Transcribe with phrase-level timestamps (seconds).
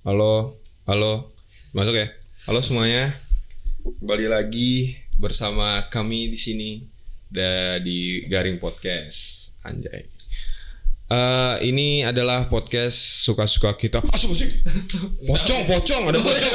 [0.00, 0.56] Halo,
[0.88, 1.28] halo,
[1.76, 2.08] masuk ya.
[2.48, 3.12] Halo semuanya,
[3.84, 6.70] kembali lagi bersama kami di sini
[7.84, 10.08] di Garing Podcast, anjay.
[11.10, 13.98] Eh, ini adalah podcast suka-suka kita.
[14.14, 14.46] Asuk sih.
[15.26, 16.54] Pocong, pocong, ada pocong.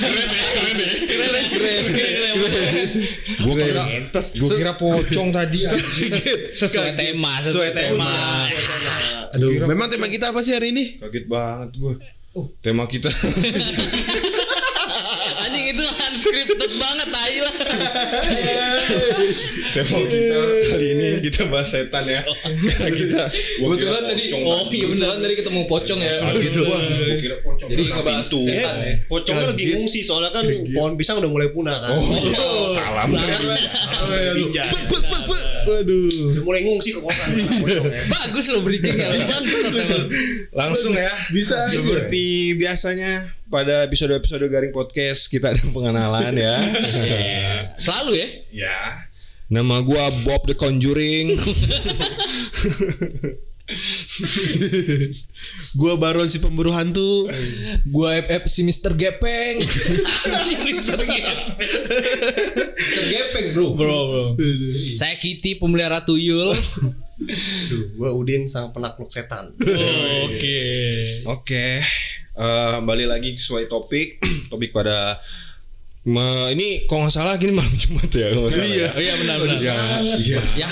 [0.00, 1.44] keren deh, keren deh.
[1.52, 2.88] Keren, keren,
[3.36, 3.84] Gue kira,
[4.32, 5.60] gue kira pocong tadi.
[6.56, 8.48] sesuai tema sesuai tema
[9.36, 10.96] Aduh, memang tema kita apa sih hari ini?
[10.96, 11.94] Kaget banget gue.
[12.64, 13.12] Tema kita
[15.52, 17.54] anjing itu unscripted banget tai lah
[19.72, 20.38] Tema kita
[20.72, 22.24] kali ini kita bahas setan ya.
[22.24, 23.22] Karena kita
[23.60, 26.14] Kebetulan tadi oh iya beneran tadi ketemu pocong ya.
[26.40, 26.76] gitu gua.
[26.80, 27.68] Gua kira pocong.
[27.68, 28.40] Jadi ngebahas Pintu.
[28.48, 28.92] setan ya.
[29.08, 32.00] Pocongnya lagi ngungsi soalnya kan pohon pisang udah mulai punah kan.
[32.00, 33.08] Oh, salam.
[35.66, 36.08] Waduh.
[36.34, 37.28] Udah mulai ngungsi ke kosan
[38.08, 39.12] bagus lo bridging ya
[40.52, 41.12] Langsung ya.
[41.30, 41.68] Bisa.
[41.68, 46.56] Seperti biasanya pada episode-episode Garing Podcast kita ada pengenalan ya.
[47.76, 48.76] selalu ya ya.
[49.52, 51.36] Nama gua Bob the Conjuring.
[55.78, 57.26] Gua Baron si pemburu hantu.
[57.88, 58.92] Gua FF si Mr.
[58.94, 59.64] Gepeng.
[60.62, 61.56] Mister Gepeng.
[62.76, 63.02] Mr.
[63.12, 63.66] Gepeng, Bro.
[63.76, 64.24] bro bro
[64.96, 66.52] saya Kitty pemelihara tuyul
[67.22, 69.54] Aduh, gua Udin sang penakluk setan.
[69.54, 70.58] oke
[71.30, 71.66] Oke.
[72.32, 74.24] Eh, kembali lagi sesuai topik.
[74.50, 75.20] topik pada
[76.02, 78.26] Ma, ini kalau nggak salah gini malam Jumat ya.
[78.28, 78.88] kalau nggak salah ya.
[78.90, 79.74] oh iya benar benar Iya.
[80.18, 80.40] Iya.
[80.50, 80.68] ya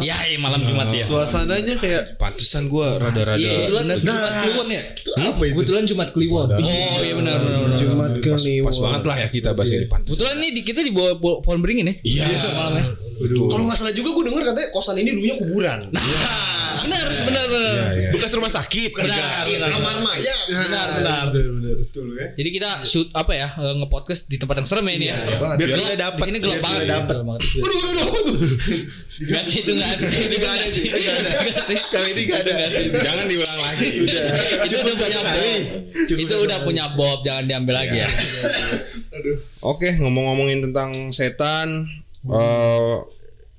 [0.00, 3.36] ya ya malam jumat ya Suasananya kayak Pantesan gua rada-rada.
[3.36, 4.08] Iya, Kebetulan Bener.
[4.08, 4.82] Jumat Kliwon ya.
[5.20, 5.52] apa itu?
[5.52, 6.48] Kebetulan Jumat Kliwon.
[6.48, 6.60] oh
[6.98, 7.76] iya benar benar benar.
[7.76, 8.64] Jumat pas, Kliwon.
[8.64, 10.08] pas banget lah ya kita bahas ini pantesan.
[10.10, 12.24] kebetulan nih di, kita di bawah po- pohon beringin ya Iya.
[12.50, 12.84] malamnya
[13.20, 15.78] Kalau nggak salah juga gua denger katanya kosan ini dulunya kuburan.
[16.84, 18.10] Benar benar benar Iya, iya.
[18.12, 18.90] Bekas rumah sakit.
[18.92, 19.68] Benar, benar.
[19.70, 20.40] Kamar mayat.
[20.46, 21.24] benar benar
[21.74, 22.26] Betul ya.
[22.34, 25.16] jadi kita shoot apa ya eh, nge-podcast di tempat yang serem ya ini ya.
[25.56, 26.18] Biar kita dapat.
[26.18, 26.86] Di sini gelap biar banget.
[26.86, 27.14] dapat.
[27.14, 27.42] Gelap banget.
[27.54, 28.36] Waduh, waduh, waduh?
[29.14, 30.04] Enggak sih itu enggak ada.
[30.06, 30.84] Itu enggak ada sih.
[30.84, 32.52] Ini nggak ada.
[33.00, 33.88] Jangan diulang lagi.
[34.64, 35.60] Itu udah punya Bob.
[36.14, 38.08] Itu udah punya Bob, jangan diambil lagi ya.
[39.64, 41.88] Oke, ngomong-ngomongin tentang setan,
[42.26, 42.96] eh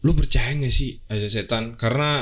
[0.05, 1.73] lu percaya gak sih ada setan?
[1.73, 2.21] Karena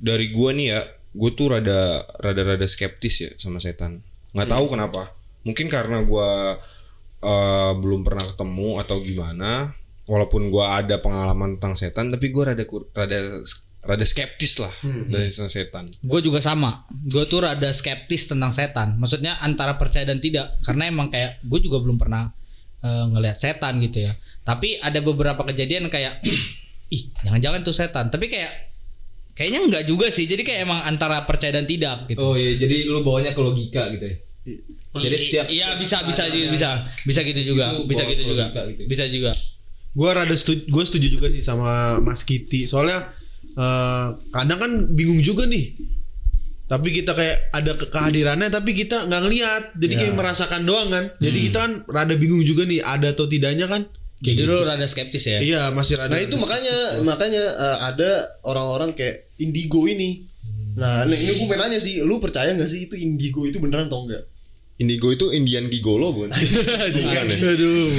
[0.00, 0.80] dari gua nih ya,
[1.12, 4.00] gue tuh rada rada rada skeptis ya sama setan.
[4.32, 5.12] Nggak tahu kenapa.
[5.44, 6.56] Mungkin karena gua
[7.20, 9.76] eh, belum pernah ketemu atau gimana.
[10.10, 13.44] Walaupun gua ada pengalaman tentang setan, tapi gua rada kur- rada
[13.80, 14.72] rada skeptis lah
[15.08, 15.88] dari setan.
[16.04, 16.84] Gue juga sama.
[16.92, 19.00] Gue tuh rada skeptis tentang setan.
[19.00, 20.60] Maksudnya antara percaya dan tidak.
[20.60, 22.28] Karena emang kayak gue juga belum pernah
[22.84, 24.12] eh, ngelihat setan gitu ya.
[24.44, 26.20] Tapi ada beberapa kejadian kayak
[26.94, 28.12] ih jangan-jangan tuh setan.
[28.12, 28.69] Tapi kayak
[29.40, 30.24] kayaknya enggak juga sih.
[30.24, 32.20] Jadi kayak emang antara percaya dan tidak gitu.
[32.20, 34.16] Oh iya, jadi lu bawanya ke logika gitu ya.
[34.92, 36.68] Jadi setiap Iya bisa bisa yang- bisa
[37.00, 38.82] bisa gitu juga bisa gitu juga gitu.
[38.84, 39.32] bisa juga
[39.90, 42.62] Gue rada setuju, gue setuju juga sih sama Mas Kiti.
[42.62, 43.10] Soalnya
[43.50, 45.74] eh, kadang kan bingung juga nih.
[46.66, 49.62] Tapi kita kayak ada ke- kehadirannya tapi kita nggak ngelihat.
[49.74, 51.04] Jadi kayak merasakan doang kan.
[51.18, 53.90] Jadi kita kan rada bingung juga nih ada atau tidaknya kan.
[54.20, 56.12] Jadi lu rada skeptis ya Iya masih rada.
[56.12, 58.10] Nah itu makanya makanya eh, ada
[58.44, 60.28] orang-orang kayak indigo ini.
[60.76, 63.88] Nah ini, ini gue pengen nanya sih, lu percaya nggak sih itu indigo itu beneran
[63.88, 64.28] atau enggak?
[64.80, 66.32] Indigo itu Indian Gigolo bukan?
[66.96, 67.52] Bukan ya?
[67.52, 67.92] Aduh.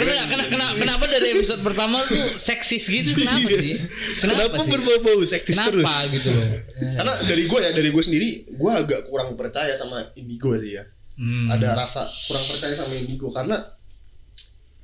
[0.00, 3.76] kenapa, kenapa, kenapa, kenapa dari episode pertama tuh seksis gitu kenapa sih
[4.16, 5.84] kenapa, Kenapa sih berbau-bau seksis terus?
[5.84, 6.48] kenapa gitu loh
[6.80, 10.88] Karena dari gue ya, dari gue sendiri, gue agak kurang percaya sama indigo sih ya.
[11.20, 11.52] Hmm.
[11.52, 13.75] Ada rasa kurang percaya sama indigo karena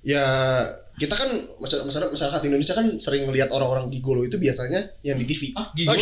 [0.03, 0.25] ya
[0.93, 5.25] kita kan masyarakat masyarakat, masyarakat Indonesia kan sering ngelihat orang-orang gigolo itu biasanya yang di
[5.25, 5.57] TV.
[5.57, 5.97] Ah, gigolo.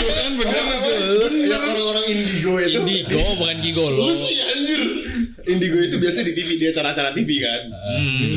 [0.00, 0.64] Kan bener
[1.30, 2.80] Yang orang-orang indigo itu.
[2.80, 4.82] indigo bukan gigolo Lu sih anjir.
[5.52, 7.62] Indigo itu biasa di TV di acara-acara TV kan.
[7.70, 8.34] Hmm.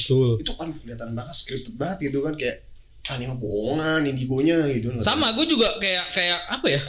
[0.00, 0.40] Betul.
[0.40, 2.64] Itu aduh kelihatan banget scripted banget gitu kan kayak
[3.02, 4.94] ah ini mah bohongan indigonya gitu.
[5.02, 6.80] sama gue juga kayak kayak apa ya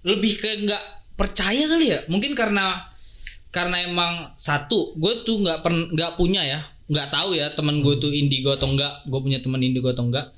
[0.00, 0.82] lebih ke nggak
[1.12, 2.88] percaya kali ya mungkin karena
[3.48, 7.94] karena emang satu gue tuh nggak pernah nggak punya ya nggak tahu ya teman gue
[8.00, 10.32] tuh indigo atau enggak gue punya teman indigo atau enggak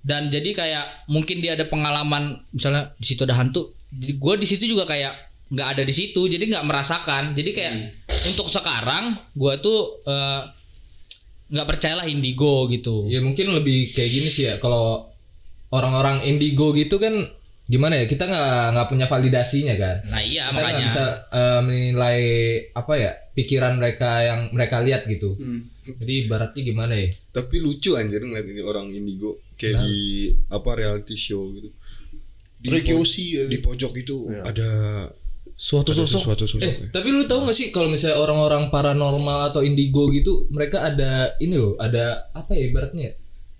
[0.00, 4.46] dan jadi kayak mungkin dia ada pengalaman misalnya di situ ada hantu jadi gue di
[4.46, 7.34] situ juga kayak nggak ada di situ jadi nggak merasakan.
[7.34, 7.74] Jadi kayak
[8.30, 10.42] untuk sekarang gue tuh eh,
[11.50, 13.10] nggak percayalah indigo gitu.
[13.10, 15.10] Ya mungkin lebih kayak gini sih ya kalau
[15.74, 17.26] orang-orang indigo gitu kan
[17.70, 19.96] gimana ya kita nggak nggak punya validasinya kan.
[20.10, 22.18] nah iya kita makanya bisa eh, menilai
[22.74, 25.38] apa ya pikiran mereka yang mereka lihat gitu.
[25.86, 27.14] Jadi ibaratnya gimana ya?
[27.30, 29.98] Tapi lucu anjir ngeliat ini orang indigo kayak di
[30.50, 31.70] apa reality show gitu.
[32.60, 33.44] di, Rekiyoshi ya.
[33.48, 34.42] di pojok itu Iya.
[34.44, 34.70] ada
[35.56, 36.20] Suatu ada sosok.
[36.20, 36.64] sesuatu sosok.
[36.64, 36.86] Eh, ya.
[36.92, 41.56] tapi lu tahu gak sih kalau misalnya orang-orang paranormal atau indigo gitu, mereka ada ini
[41.56, 43.02] loh, ada apa ya ibaratnya?
[43.08, 43.12] ya?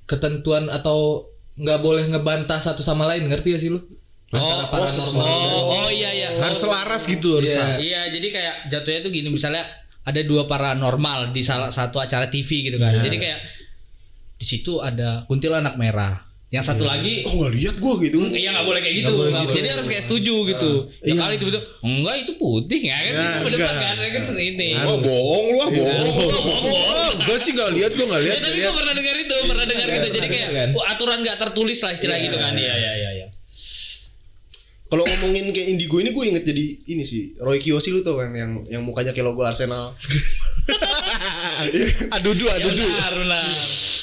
[0.04, 3.80] Ketentuan atau nggak boleh ngebantah satu sama lain, ngerti gak sih lu?
[4.30, 5.26] Antara Oh, paranormal.
[5.26, 6.28] Oh, oh iya iya.
[6.38, 7.50] Harus selaras gitu harus.
[7.50, 7.66] Iya.
[7.82, 9.66] Iya, jadi kayak jatuhnya tuh gini misalnya
[10.00, 12.94] ada dua paranormal di salah satu acara TV gitu kan.
[12.94, 13.02] Iya.
[13.10, 13.38] Jadi kayak
[14.38, 16.22] di situ ada kuntilanak merah.
[16.50, 18.26] Yang satu lagi Oh nggak lihat gua gitu.
[18.26, 19.12] Iya nggak boleh kayak gitu.
[19.14, 19.54] Boleh gitu.
[19.54, 20.70] Jadi harus kayak setuju gitu.
[21.06, 21.62] Ya kali itu betul.
[21.82, 24.68] Enggak itu putih ya kan Ya, itu berdebat kan Ya kan ini.
[24.78, 26.30] Oh, bohong lu ah, bohong.
[26.38, 28.38] Oh, gue sih nggak lihat, gue nggak Ya, lihat.
[28.42, 28.78] tapi nggak gue lihat.
[28.82, 30.08] pernah dengar itu, pernah dengar Iya, gitu.
[30.10, 32.52] Jadi kayak oh, aturan nggak tertulis lah istilah gitu kan.
[32.54, 33.26] Iya iya iya iya.
[34.90, 38.28] Kalau ngomongin kayak Indigo ini gue inget jadi ini sih Roy Kiyoshi lu tau kan
[38.30, 39.94] yang yang mukanya kayak logo Arsenal.
[41.60, 42.86] Aduh, aduh, Ya, aduh, aduh.
[42.86, 43.44] benar benar.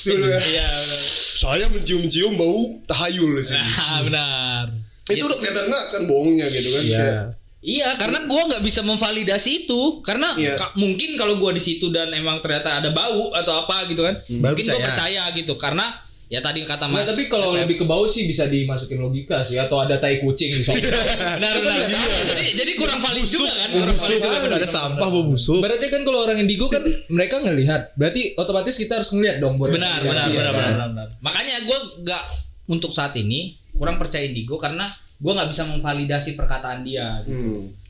[0.04, 0.40] Dulu ya.
[0.40, 1.00] Iya benar.
[1.38, 3.60] Saya mencium-cium bau tahayul di sini.
[3.60, 4.66] Nah, benar.
[5.06, 6.84] Itu udah kelihatan nggak kan bohongnya gitu kan?
[6.84, 6.98] Iya.
[6.98, 7.26] Kayak,
[7.58, 10.00] Iya, karena gua nggak bisa memvalidasi itu.
[10.02, 10.56] Karena Iya.
[10.56, 14.22] ka- mungkin kalau gua di situ dan emang ternyata ada bau atau apa gitu kan,
[14.24, 14.88] Baru mungkin gua percaya.
[14.88, 15.54] percaya gitu.
[15.58, 15.86] Karena
[16.28, 17.08] ya tadi kata Mas.
[17.08, 20.60] tapi kalau FF, lebih ke bau sih bisa dimasukin logika sih atau ada tai kucing
[20.60, 20.84] di sana.
[21.40, 21.88] benar benar.
[22.28, 23.70] Jadi, jadi kurang valid juga kan?
[23.72, 25.60] Kurang busuk, valid juga, benar, ada sampah, bau busuk.
[25.64, 27.96] Berarti kan kalau orang indigo kan mereka ngelihat.
[27.96, 30.72] Berarti otomatis kita harus ngelihat dong buat Benar benar ya benar, kan?
[30.76, 31.08] benar benar.
[31.24, 32.24] Makanya gua nggak
[32.68, 34.92] untuk saat ini kurang percaya Indigo karena
[35.24, 37.24] gua nggak bisa memvalidasi perkataan dia.
[37.24, 37.64] gitu.
[37.64, 37.88] hmm.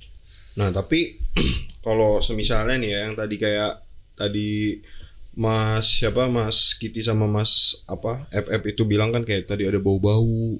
[0.57, 1.17] Nah, tapi
[1.85, 3.81] kalau semisalnya nih ya yang tadi kayak
[4.17, 4.77] tadi
[5.37, 10.57] Mas siapa Mas Kitty sama Mas apa FF itu bilang kan kayak tadi ada bau-bau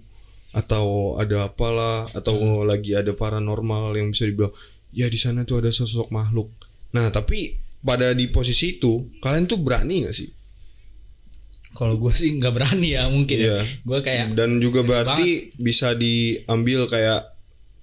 [0.54, 4.54] atau ada apalah atau lagi ada paranormal yang bisa dibilang
[4.94, 6.54] ya di sana tuh ada sosok makhluk.
[6.94, 10.30] Nah, tapi pada di posisi itu kalian tuh berani nggak sih?
[11.78, 13.38] Kalau gua sih nggak berani ya mungkin.
[13.38, 13.62] Iya.
[13.86, 17.34] Gua kayak Dan juga berarti bisa diambil kayak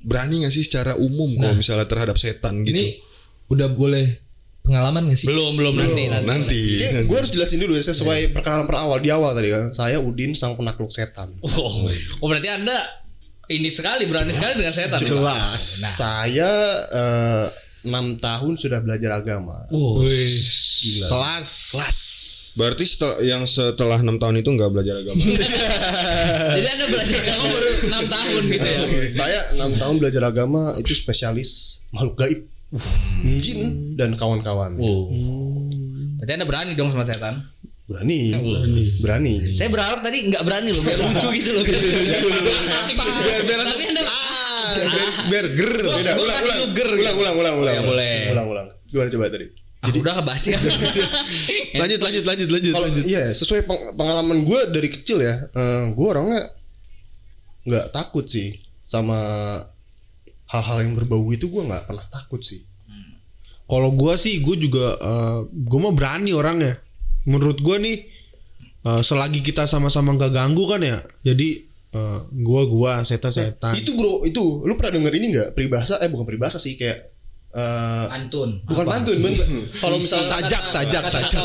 [0.02, 1.58] berani nggak sih secara umum kalau Nah.
[1.58, 2.75] misalnya terhadap setan gitu?
[2.75, 2.87] Ini
[3.50, 4.23] udah boleh
[4.64, 5.26] pengalaman gak sih?
[5.28, 6.25] belum belum nanti nanti.
[6.26, 6.62] nanti.
[6.81, 9.69] Kayak gue harus jelasin dulu ya sesuai perkenalan per awal di awal tadi kan.
[9.70, 11.37] Saya Udin sang penakluk setan.
[11.44, 12.81] Oh, oh berarti anda
[13.52, 14.99] ini sekali berani sekali dengan setan.
[15.05, 15.84] Jelas.
[15.84, 16.50] Nah, Saya
[16.88, 17.46] eh,
[17.84, 19.69] enam tahun sudah belajar agama.
[19.69, 20.00] wow.
[20.00, 21.06] Gila.
[21.12, 21.50] Kelas.
[21.76, 22.00] Kelas.
[22.55, 25.19] Berarti setel- yang setelah enam tahun itu nggak belajar agama.
[26.56, 28.81] Jadi anda belajar agama baru 6 tahun gitu ya.
[29.10, 32.40] Saya enam tahun belajar agama itu spesialis makhluk gaib,
[33.38, 33.58] jin
[33.94, 34.74] dan kawan-kawan.
[34.74, 35.02] Wow.
[36.18, 37.44] Berarti anda berani dong sama setan.
[37.84, 38.32] Berani,
[39.04, 39.34] berani.
[39.52, 41.64] Saya berharap tadi nggak berani loh, biar lucu gitu loh.
[43.24, 44.72] Biar biar Tapi anda ah,
[45.28, 45.72] biar, ger.
[45.84, 47.20] Gua ulang, ulang, ger ulang, gitu.
[47.20, 47.84] ulang, ulang, Oh, ulang, ya, ulang.
[47.84, 48.16] boleh.
[48.32, 48.66] ulang, ulang.
[48.88, 49.46] Gimana coba tadi?
[49.84, 50.58] Ah, udah basi ya.
[51.84, 52.72] Lanjut, lanjut, lanjut, lanjut.
[52.72, 53.04] Kalau lanjut.
[53.04, 55.44] iya sesuai peng- pengalaman gue dari kecil ya,
[55.92, 56.48] gue orangnya
[57.68, 58.56] nggak takut sih
[58.88, 59.18] sama
[60.54, 62.62] hal-hal yang berbau itu gue nggak pernah takut sih.
[63.64, 66.76] Kalau gua sih, gue juga, eh, gua mah berani orangnya.
[67.24, 68.04] Menurut gua nih,
[68.82, 71.00] eh, selagi kita sama-sama nggak ganggu kan ya.
[71.22, 73.72] Jadi eh, gua gua setan setan.
[73.72, 75.96] Itu bro, itu lu pernah denger ini nggak peribahasa?
[75.96, 77.08] Eh bukan peribahasa sih kayak
[77.54, 78.60] eh, Antun.
[78.66, 79.32] bukan pantun, ben.
[79.82, 81.40] Kalau misalnya Sajak, sajak, sajak.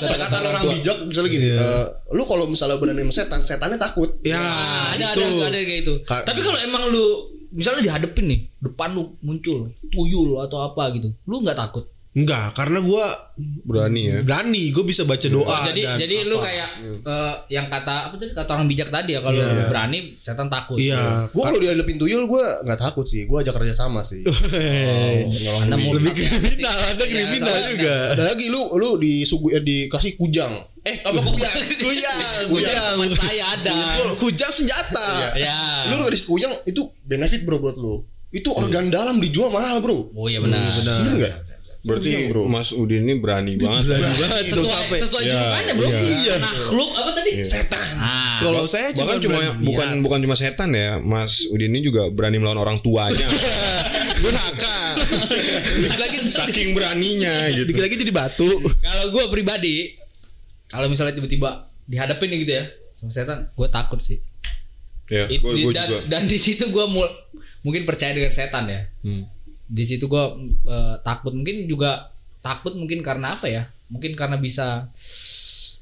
[0.00, 4.18] Kata orang orang bijak misalnya gini, eh, lu kalau misalnya berani sama setan, setannya takut.
[4.24, 5.22] Ya, Ah, ada, itu.
[5.38, 5.94] ada ada kayak gitu.
[6.02, 11.16] Ka- Tapi kalau emang lu misalnya dihadepin nih, depan lu muncul tuyul atau apa gitu,
[11.24, 11.88] lu nggak takut.
[12.16, 13.04] Enggak, karena gua
[13.36, 14.16] Berani ya.
[14.24, 15.68] berani, gue bisa baca doa.
[15.68, 16.48] jadi dan jadi lu apa.
[16.48, 16.68] kayak
[17.04, 19.52] eh, yang kata apa tadi kata orang bijak tadi ya kalau Iya.
[19.52, 20.80] lu berani setan takut.
[20.80, 24.24] Iya, Gue kalau dihadapin tuyul gue nggak takut sih, gue ajak kerja sama sih.
[25.46, 27.94] Oh, Anda mau lebih kriminal, ada kriminal soalnya- juga.
[28.12, 30.52] Ada lagi lu lu disugu eh, dikasih kujang.
[30.80, 31.54] Eh apa kujang?
[31.76, 32.18] Kujang,
[32.48, 32.96] Kujang.
[33.12, 33.76] Saya ada.
[34.16, 35.36] Kujang senjata.
[35.36, 35.84] Ya.
[35.86, 38.08] Lu dikasih kujang itu benefit bro buat lu.
[38.28, 40.08] Itu organ dalam dijual mahal bro.
[40.10, 40.64] Oh iya benar.
[40.72, 40.98] benar.
[40.98, 41.34] Bener nggak?
[41.86, 42.42] Berarti Kujang, bro.
[42.46, 43.84] Mas Udin ini berani banget.
[43.88, 44.98] Berani banget Sesuai, sampai.
[45.00, 45.88] sesuai Ya, julukannya bro.
[45.88, 46.34] iya.
[46.36, 47.30] Makhluk apa tadi?
[47.40, 47.86] Setan.
[47.94, 48.36] Ah.
[48.38, 50.02] Kalau saya cuma Bahkan cuma berani bukan niat.
[50.02, 53.22] bukan cuma setan ya, Mas Udin ini juga berani melawan orang tuanya.
[54.20, 54.92] gue nakal.
[55.78, 57.70] Dikit lagi Saking beraninya gitu.
[57.70, 58.48] dikit lagi jadi batu.
[58.76, 59.94] Kalau gue pribadi,
[60.66, 61.50] kalau misalnya tiba-tiba
[61.84, 62.64] dihadapin nih gitu ya
[62.96, 64.18] sama setan, gue takut sih.
[65.06, 66.00] Ya, It- di- gue dan, juga.
[66.10, 66.84] dan di situ gue
[67.62, 68.90] mungkin percaya dengan setan ya.
[69.00, 69.22] Hmm.
[69.66, 70.24] Di situ gue
[71.02, 73.66] takut, mungkin juga takut mungkin karena apa ya?
[73.86, 74.86] Mungkin karena bisa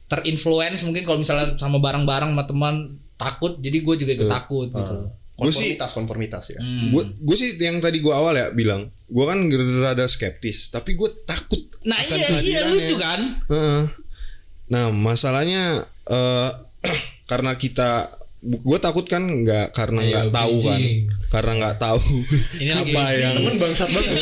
[0.04, 2.74] terinfluence mungkin kalau misalnya sama barang-barang sama teman
[3.16, 4.96] takut, jadi gue juga ikut Eh, takut gitu.
[5.34, 6.60] Gua sih- Konformitas konformitas ya.
[6.62, 6.94] Hmm.
[6.94, 9.38] Gue gue sih yang tadi gue awal ya bilang, gue kan
[9.80, 11.58] rada skeptis, tapi gue takut.
[11.82, 13.20] Nah akan iya iya lucu kan?
[13.50, 13.82] Heeh.
[14.70, 16.50] Nah masalahnya eh,
[17.30, 18.14] karena kita
[18.44, 20.80] gue takut kan nggak karena Iya, nggak tahu kan.
[21.32, 22.00] karena nggak tahu
[22.60, 24.12] Ini lagi apa yang Temen bangsat banget.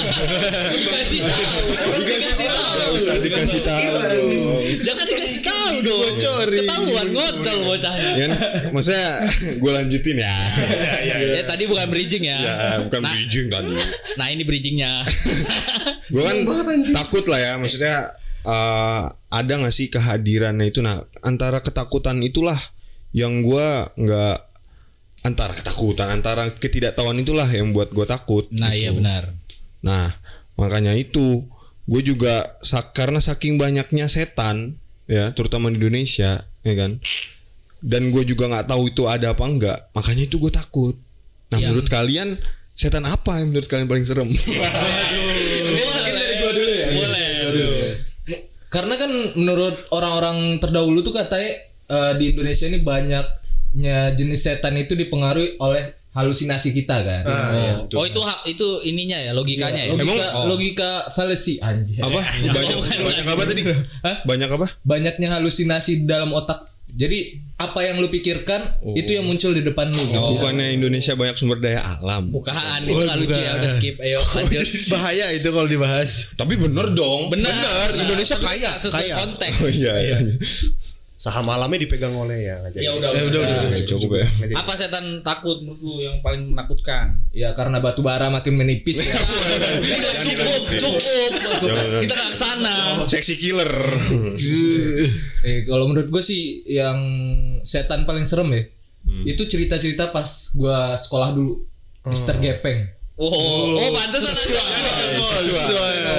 [2.93, 3.93] usah dikasih tahu.
[4.73, 6.15] Jangan dikasih tahu dong.
[6.45, 8.11] Ketahuan ngocol bocahnya.
[8.15, 8.31] ya kan?
[8.71, 9.09] Maksudnya
[9.63, 10.37] gue lanjutin ya.
[11.03, 12.39] Ya, tadi bukan bridging ya.
[12.39, 12.55] ya
[12.87, 13.73] bukan Nah, bridging tadi.
[14.15, 14.93] nah ini bridgingnya.
[16.07, 16.37] gue kan
[16.95, 17.53] takut lah ya.
[17.57, 18.13] Maksudnya
[18.45, 20.79] eh, ada nggak sih kehadirannya itu?
[20.79, 22.59] Nah antara ketakutan itulah
[23.13, 24.37] yang gue nggak
[25.23, 28.81] antara ketakutan antara ketidaktahuan itulah yang buat gue takut Nah gitu.
[28.81, 29.23] iya benar.
[29.81, 30.17] nah
[30.55, 31.47] makanya itu
[31.83, 36.99] gue juga sa- karena saking banyaknya setan ya terutama di Indonesia ya kan
[37.83, 40.95] dan gue juga nggak tahu itu ada apa enggak makanya itu gue takut
[41.49, 42.29] nah Yang- menurut kalian
[42.73, 44.31] setan apa yang menurut kalian paling serem
[45.73, 46.87] Mungkin dari gua dulu ya.
[46.91, 47.29] Boleh.
[48.67, 51.53] Karena kan menurut orang-orang terdahulu tuh katanya
[51.93, 55.83] eh, di Indonesia ini banyaknya jenis setan itu dipengaruhi oleh
[56.13, 57.23] halusinasi kita kan.
[57.91, 59.93] Oh itu hak itu ininya ya logikanya ya.
[59.93, 60.45] logika Oh.
[60.47, 62.01] logika fallacy anjir.
[62.01, 62.21] apa
[62.53, 63.61] banyak bukan, banyak apa tadi
[64.03, 64.17] Hah?
[64.23, 66.69] banyak apa Banyaknya halusinasi dalam otak.
[66.93, 69.97] Jadi apa yang lu pikirkan itu yang muncul di depan lu.
[70.03, 70.21] gitu.
[70.37, 72.53] bukannya Indonesia banyak sumber daya alam Bukan
[72.85, 74.67] itu lucu ya udah skip ayo lanjut.
[74.93, 76.29] Bahaya itu kalau dibahas.
[76.37, 77.97] tapi bener dong Benar.
[77.97, 79.15] Indonesia Tapi kaya, sesuai kaya.
[79.17, 79.57] konteks.
[79.57, 80.17] oh iya iya
[81.23, 82.59] Saham malamnya dipegang oleh ya.
[82.75, 83.59] Ya udah Eh, udah, udah.
[83.71, 84.27] udah, cukup ya
[84.59, 87.23] Apa setan takut menurut lu yang paling menakutkan?
[87.31, 89.15] Ya karena batu bara makin menipis ya.
[89.87, 91.31] Udah cukup, cukup.
[92.03, 92.75] Kita nggak ke sana.
[93.07, 93.71] seksi killer
[95.47, 96.99] eh kalau menurut gue sih yang
[97.63, 98.63] setan paling serem ya.
[99.23, 100.27] Itu cerita-cerita pas
[100.59, 101.63] gua sekolah dulu.
[102.03, 102.99] Mister Gepeng.
[103.15, 103.31] Oh,
[103.79, 104.35] oh, pantas ada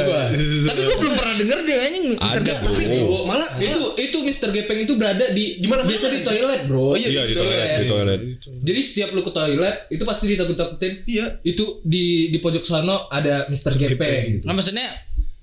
[0.07, 0.23] Gua.
[0.63, 1.72] Tapi gua belum pernah denger deh
[2.15, 3.01] anjing Mister Ada, Gepeng.
[3.03, 3.19] bro.
[3.23, 7.23] Malah itu itu Mister Gepeng itu berada di Di mana-mana biasa di toilet bro iya
[7.23, 8.19] di toilet di toilet
[8.59, 11.25] jadi setiap lu ke toilet itu pasti ditakut-takutin Iya.
[11.41, 14.45] itu di di pojok sana ada Mister Gepeng gitu.
[14.45, 14.87] Nah maksudnya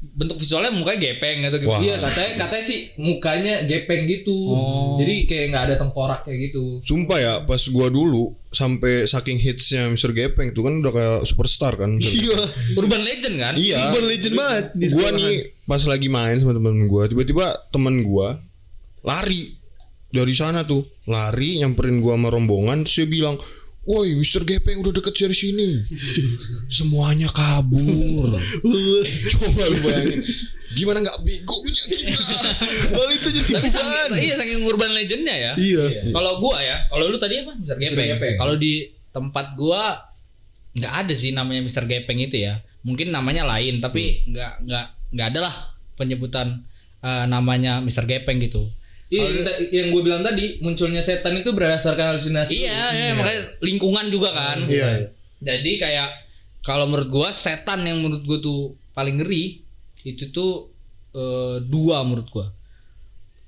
[0.01, 1.77] bentuk visualnya mukanya gepeng gitu Wah.
[1.77, 4.39] Iya katanya katanya sih mukanya gepeng gitu.
[4.57, 4.97] Oh.
[4.97, 6.81] Jadi kayak nggak ada tengkorak kayak gitu.
[6.81, 10.17] Sumpah ya, pas gua dulu sampai saking hitsnya Mr.
[10.17, 12.01] Gepeng itu kan udah kayak superstar kan.
[12.01, 12.41] Iya.
[12.81, 13.55] Urban legend kan?
[13.61, 13.93] Iya.
[13.93, 15.37] Urban legend banget di Gua nih
[15.69, 18.41] pas lagi main sama temen gua, tiba-tiba temen gua
[19.05, 19.57] lari
[20.11, 23.37] dari sana tuh, lari nyamperin gua sama rombongan, terus dia bilang,
[23.91, 24.47] Woi, Mr.
[24.47, 25.83] Gepeng udah deket dari sini.
[26.71, 28.39] Semuanya kabur.
[29.35, 30.23] Coba lu bayangin.
[30.71, 32.51] Gimana nggak begonya kita?
[32.95, 35.53] Oh itu jadi Tapi saking, iya saking urban legendnya ya.
[35.59, 36.15] Iya.
[36.15, 37.59] Kalau gua ya, kalau lu tadi apa?
[37.59, 37.83] Mister Mr.
[37.83, 38.09] Gepeng.
[38.15, 38.35] Gepeng.
[38.39, 40.07] Kalau di tempat gua
[40.79, 42.63] nggak ada sih namanya Mister Gepeng itu ya.
[42.87, 44.87] Mungkin namanya lain, tapi nggak nggak
[45.19, 45.55] nggak ada lah
[45.99, 46.63] penyebutan
[47.03, 48.71] eh, namanya Mister Gepeng gitu.
[49.11, 49.43] Iya
[49.75, 52.63] yang, gue bilang tadi munculnya setan itu berdasarkan halusinasi.
[52.63, 54.71] Iya, iya, makanya lingkungan juga kan.
[54.71, 55.11] Iya.
[55.43, 56.09] Jadi kayak
[56.63, 58.61] kalau menurut gua setan yang menurut gua tuh
[58.95, 59.67] paling ngeri
[60.07, 60.71] itu tuh
[61.11, 62.47] eh, dua menurut gua.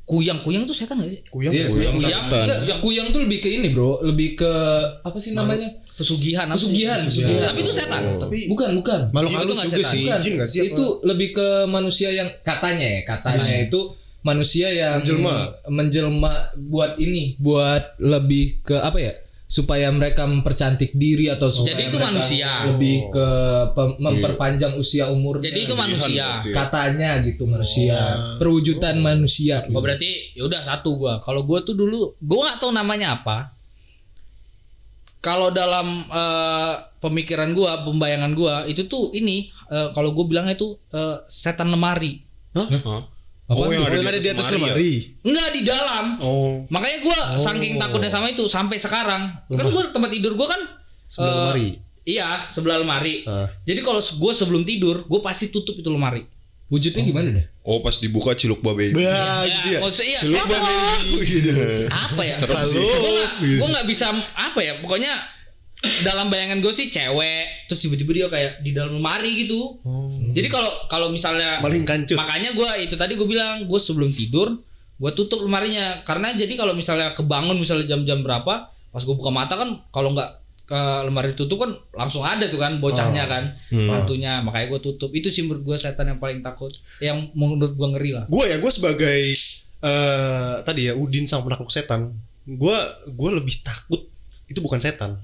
[0.03, 1.23] Kuyang, kuyang tuh setan gak sih?
[1.31, 1.53] Kuyang.
[1.55, 2.47] Iya, Kuyang kuyang, setan.
[2.67, 4.53] Enggak, kuyang tuh lebih ke ini bro, lebih ke
[4.99, 5.79] apa sih namanya?
[5.87, 6.75] Pesugihan, apa sih?
[6.75, 7.47] Pesugihan, pesugihan.
[7.47, 8.03] Tapi itu setan.
[8.19, 9.01] Tapi Bukan, bukan.
[9.15, 9.95] Makhluk halus nggak juga setan.
[9.95, 10.03] sih.
[10.03, 10.19] Bukan.
[10.19, 10.61] Jin nggak sih?
[10.75, 13.81] Itu lebih ke manusia yang katanya ya, katanya itu
[14.23, 15.35] manusia yang Menjelma.
[15.69, 19.15] menjelma buat ini, buat lebih ke apa ya?
[19.45, 22.65] Supaya mereka mempercantik diri atau supaya Jadi itu manusia.
[22.65, 23.27] lebih ke
[23.77, 25.45] pem- memperpanjang usia umur.
[25.45, 26.41] Jadi itu manusia.
[26.49, 27.99] katanya gitu manusia,
[28.41, 29.61] perwujudan manusia.
[29.69, 31.21] Oh berarti ya udah satu gua.
[31.21, 33.53] Kalau gua tuh dulu gua gak tahu namanya apa.
[35.21, 40.75] Kalau dalam eh, pemikiran gua, pembayangan gua itu tuh ini eh, kalau gua bilangnya itu
[40.91, 42.25] eh, setan lemari.
[42.57, 42.67] Hah?
[43.53, 44.93] Apa Oh, yang Oh, yang ada di atas lemari.
[45.21, 46.05] Enggak di dalam.
[46.25, 46.65] Oh.
[46.73, 49.37] Makanya gua saking takutnya sama itu sampai sekarang.
[49.53, 50.61] Kan gua tempat tidur gua kan
[51.13, 51.69] Sebelah eh, lemari.
[52.03, 53.29] Iya, sebelah lemari.
[53.29, 53.53] Ah.
[53.69, 56.25] Jadi kalau gua sebelum tidur, gua pasti tutup itu lemari.
[56.73, 57.47] Wujudnya gimana deh?
[57.69, 58.97] Oh pas dibuka ciluk babe.
[58.97, 59.79] Bah, gitu ya.
[59.85, 60.57] maksudnya iya, Ciluk siapa?
[60.57, 61.85] babe.
[61.93, 62.35] apa ya?
[62.41, 62.81] Serem sih.
[62.81, 64.73] Gue gak, gua nggak bisa apa ya.
[64.81, 65.13] Pokoknya
[66.01, 69.83] dalam bayangan gue sih cewek, terus tiba-tiba dia kayak di dalam lemari gitu.
[70.31, 72.15] Jadi kalau kalau misalnya Maling kancut.
[72.15, 74.57] makanya gue itu tadi gue bilang gue sebelum tidur
[74.95, 79.57] gue tutup lemarinya karena jadi kalau misalnya kebangun misalnya jam-jam berapa pas gue buka mata
[79.57, 80.31] kan kalau nggak
[80.63, 83.91] ke lemari tutup kan langsung ada tuh kan bocahnya kan Hmm.
[83.91, 87.89] hantunya makanya gue tutup itu sih menurut gue setan yang paling takut yang menurut gue
[87.89, 89.35] ngeri lah Gue ya, gue sebagai
[89.81, 92.15] eh tadi ya Udin sang penakluk setan.
[92.45, 94.07] Gue gue lebih takut
[94.47, 95.19] itu bukan setan.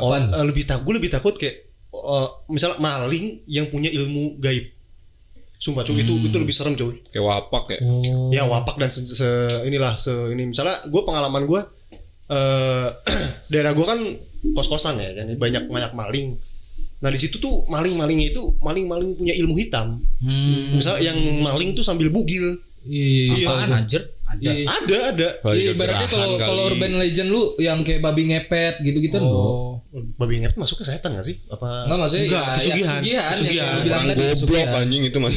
[0.00, 0.32] Oh, Apaan?
[0.32, 1.56] eh, lebih takut, gue lebih takut kayak
[1.90, 4.72] eh, misalnya maling yang punya ilmu gaib.
[5.56, 7.04] Sumpah cuy itu itu lebih serem cuy.
[7.06, 7.78] Kayak wapak ya.
[8.32, 11.60] Ya wapak dan se, se- inilah se ini misalnya gue pengalaman gue
[12.30, 12.88] eh
[13.52, 14.00] daerah gua kan
[14.54, 16.38] kos-kosan ya kan banyak banyak maling.
[17.00, 20.00] Nah di situ tuh maling-malingnya itu maling-maling punya ilmu hitam.
[20.22, 20.76] Hmm.
[20.76, 22.56] Misalnya yang maling tuh sambil bugil.
[22.80, 23.44] Iya.
[23.44, 24.02] Apaan anjir?
[24.30, 24.46] Ada.
[24.46, 24.66] Iya.
[24.68, 25.28] Ada ada.
[25.50, 29.26] Iya, ibaratnya kalau kalau urban legend lu yang kayak babi ngepet gitu-gitu bro.
[29.26, 29.70] Oh.
[29.90, 31.34] Babi ngepet masuk ke setan gak sih?
[31.48, 31.84] Apa?
[31.84, 33.00] Enggak maksudnya Enggak, ya, pesugihan.
[33.00, 33.74] ya, pesugihan, Pesugihan.
[33.82, 35.36] bilang orang goblok anjing itu mas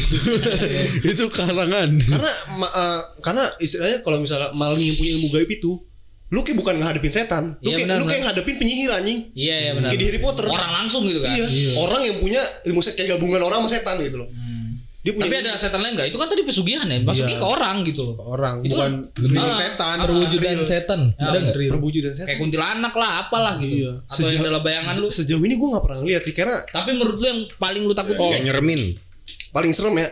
[1.09, 1.89] itu karangan.
[1.99, 5.71] karena ma- eh, karena istilahnya kalau misalnya maling yang punya ilmu gaib itu,
[6.29, 9.19] lu kayak bukan ngadepin setan, lu Iya, kayak benar, lu kayak ngadepin penyihir anjing.
[9.33, 9.89] Iya iya benar.
[9.89, 10.45] Kayak di Harry Potter.
[10.47, 11.33] Orang langsung gitu kan.
[11.33, 11.45] Iya,
[11.75, 14.29] orang yang punya ilmu set kayak gabungan orang sama setan gitu loh.
[14.29, 14.42] Hmm.
[15.03, 16.07] Dia punya Tapi ada setan lain enggak?
[16.07, 16.97] Itu kan tadi pesugihan ya.
[16.97, 17.43] Masuknya Iya.
[17.43, 18.15] ke orang gitu loh.
[18.23, 19.95] Orang Itu bukan kan- bukan Ah, setan.
[19.99, 21.01] Perwujudan setan.
[21.11, 21.55] Ya, Ada enggak?
[21.69, 22.27] perbuju dan setan.
[22.31, 23.75] Kayak kuntilanak lah, apalah gitu.
[23.77, 23.91] Iya.
[24.01, 25.07] Atau yang dalam bayangan lu.
[25.09, 28.15] Sejauh ini gue gak pernah ngeliat sih karena Tapi menurut lu yang paling lu takut
[28.15, 28.81] oh nyeremin
[29.51, 30.07] paling serem ya.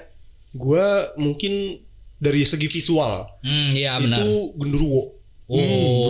[0.52, 1.80] Gue mungkin
[2.18, 4.20] dari segi visual Hmm, iya benar.
[4.20, 5.04] itu genderuwo.
[5.48, 5.60] Oh,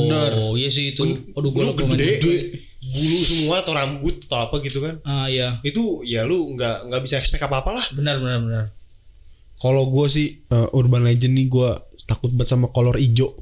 [0.03, 0.33] benar.
[0.53, 1.01] Iya sih itu.
[1.31, 2.70] Aduh, lupa gede, main.
[2.81, 4.97] Bulu semua atau rambut atau apa gitu kan.
[5.05, 5.61] Ah iya.
[5.61, 7.85] Itu ya lu nggak nggak bisa expect apa apa lah.
[7.93, 8.65] Benar benar benar.
[9.61, 11.69] Kalau gue sih eh, urban legend nih gue
[12.09, 13.37] takut banget sama kolor hijau.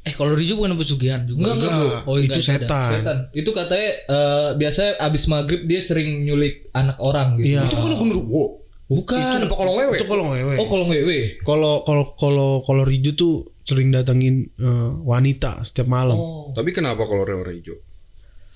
[0.00, 1.52] Eh kalau Rijo bukan pesugihan juga.
[1.52, 1.98] Enggak, enggak, bro.
[2.08, 2.48] Oh, itu enggak, ada.
[2.64, 2.90] setan.
[2.96, 3.18] Setan.
[3.36, 7.60] Itu katanya eh, biasanya abis maghrib dia sering nyulik anak orang gitu.
[7.60, 7.68] Iya.
[7.68, 8.44] Itu kan genderuwo.
[8.88, 9.44] Bukan.
[9.44, 9.96] Itu apa kolong wewe?
[10.00, 10.54] Itu kalau ngewe.
[10.56, 11.18] Oh kalau wewe.
[11.44, 13.34] Kalau kalau kalau kolor hijau tuh
[13.68, 16.16] sering datengin eh, wanita setiap malam.
[16.16, 16.50] Oh.
[16.56, 17.54] tapi kenapa kalau warna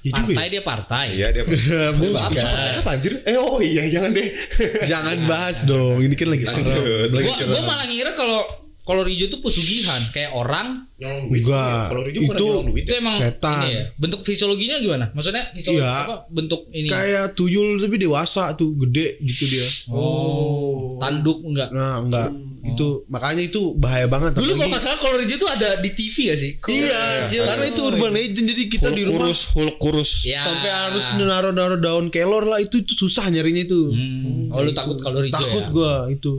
[0.04, 0.52] Iya juga Partai ya.
[0.52, 1.06] dia partai.
[1.11, 2.44] iya dia Apa,
[2.78, 3.25] apa anjir?
[3.25, 4.28] Eh oh iya jangan deh.
[4.92, 5.96] Jangan bahas dong.
[5.99, 7.08] Ini kan lagi serem.
[7.08, 8.44] Lagi Gua, gua malah ngira kalau
[8.84, 11.40] kalau Rijo tuh pesugihan kayak orang Nyolong duit.
[11.40, 11.84] Enggak.
[11.88, 12.84] Kalau Rijo bukan Itu- duit.
[12.84, 13.00] itu ya.
[13.00, 13.56] emang Setan.
[13.56, 13.82] ini ya.
[13.96, 15.04] Bentuk fisiologinya gimana?
[15.11, 15.96] Maksudnya fisiologi Iya.
[16.04, 16.16] apa?
[16.28, 16.88] Bentuk ini.
[16.92, 19.64] Kayak tuyul tapi dewasa tuh, gede gitu dia.
[19.88, 21.00] Oh.
[21.00, 21.73] tanduk enggak?
[21.73, 22.28] Nah, enggak.
[22.64, 24.33] Itu makanya itu bahaya banget.
[24.33, 26.52] Dulu kalau apalagi- nggak salah kalau Rijo tuh ada di TV ya sih?
[26.59, 27.40] Iya, Rijo.
[27.44, 30.40] karena itu urban legend jadi kita Hulk di rumah kurus Hulk kurus Ya.
[30.40, 33.80] sampai harus naruh-naruh daun kelor lah itu, itu susah nyarinya itu.
[33.88, 34.49] Hmm.
[34.49, 35.68] Oh lu takut kalau Rijo Takut ya?
[35.68, 36.33] gua itu.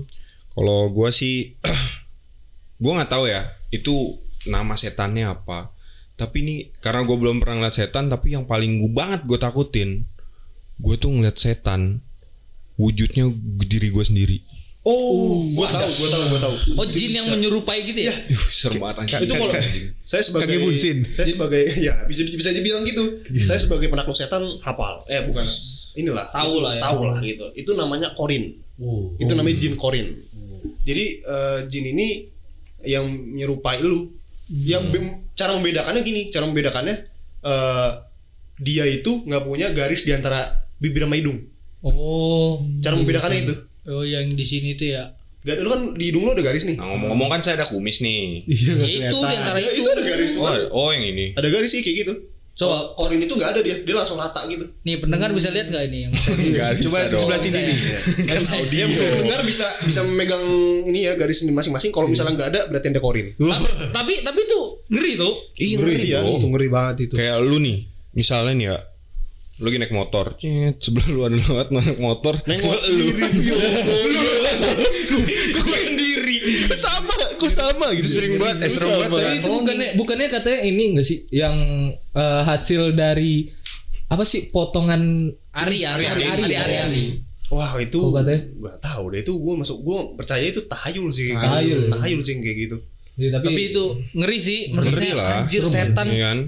[0.49, 1.53] Kalau gua sih
[2.81, 5.69] gua nggak tahu ya itu nama setannya apa.
[6.13, 10.07] Tapi ini karena gua belum pernah ngeliat setan tapi yang paling gue banget gue takutin
[10.75, 12.03] gue tuh ngeliat setan
[12.75, 14.37] wujudnya diri gue sendiri.
[14.85, 16.55] Oh, gua tahu, gua tahu, gua tahu.
[16.77, 18.13] Oh jin yang menyerupai gitu ya?
[18.29, 19.25] Yuh, serem banget anjing.
[19.25, 19.53] Itu kalau
[20.05, 20.97] saya sebagai Kakek Bunsin.
[21.09, 23.25] saya sebagai ya bisa bisa dibilang gitu.
[23.41, 25.01] Saya sebagai penakluk setan hafal.
[25.09, 25.41] Eh bukan.
[25.97, 26.29] Inilah.
[26.29, 26.81] Tahu lah ya.
[26.85, 27.45] Tahu lah gitu.
[27.57, 28.61] Itu namanya korin.
[29.17, 30.21] Itu namanya jin korin.
[30.85, 32.07] Jadi eh, jin ini
[32.85, 34.13] yang menyerupai lu.
[34.45, 36.95] Yang be- cara membedakannya gini, cara membedakannya
[37.41, 37.91] eh
[38.61, 41.41] dia itu nggak punya garis di antara bibir sama hidung.
[41.81, 42.61] Oh.
[42.85, 43.55] Cara membedakannya itu.
[43.87, 45.13] Oh yang di sini tuh ya.
[45.41, 46.73] Ga- Lu kan di hidung lu ada garis nih.
[46.73, 48.41] Nah ngomong-ngomong kan saya ada kumis nih.
[48.45, 49.81] Iya Ya itu di antara Ya, itu.
[49.81, 50.41] itu ada garis tuh.
[50.41, 50.61] Oh, kan.
[50.69, 51.25] oh yang ini.
[51.33, 52.13] Ada garis sih kayak gitu.
[52.55, 52.95] Coba.
[52.95, 54.63] Korin itu nggak ada dia, dia langsung rata gitu.
[54.81, 57.77] Nih pendengar bisa lihat nggak ini yang Enggak Coba di sebelah sini nih.
[58.25, 60.41] Kan dia benar bisa bisa memegang
[60.87, 61.91] ini ya garis ini masing-masing.
[61.91, 63.35] Kalau misalnya nggak ada berarti ada korin.
[63.91, 65.33] tapi tapi tuh ngeri tuh.
[65.59, 66.19] Iya Ngeri ngeri ya.
[66.23, 67.13] Itu ngeri banget itu.
[67.19, 67.77] Kayak lu nih,
[68.13, 68.77] misalnya nih ya,
[69.55, 73.07] lu lagi naik motor, cet, sebelah lu ada lewat naik motor, Nengok lu,
[75.47, 76.37] gue pengen diri,
[76.75, 78.19] sama, kok sama gitu.
[78.19, 79.31] sering banget, eh serem banget Tapi ya.
[79.33, 81.55] itu bukannya bukannya katanya ini enggak sih yang
[81.93, 83.47] eh, hasil dari
[84.05, 85.87] apa sih potongan Ari.
[85.87, 87.03] Ari Ari, Ari Ari Ari.
[87.47, 88.41] Wah itu katanya?
[88.59, 91.79] gak tahu deh itu gue masuk gue percaya itu tahayul sih kayak Tahayul.
[91.79, 91.91] gitu.
[91.93, 92.77] tahayul sih kayak gitu
[93.15, 94.59] Ya, tapi, Tapi itu ngeri sih.
[94.75, 95.29] Maksudnya Ngeri lah.
[95.39, 96.03] anjir setan.
[96.11, 96.39] Iya kan?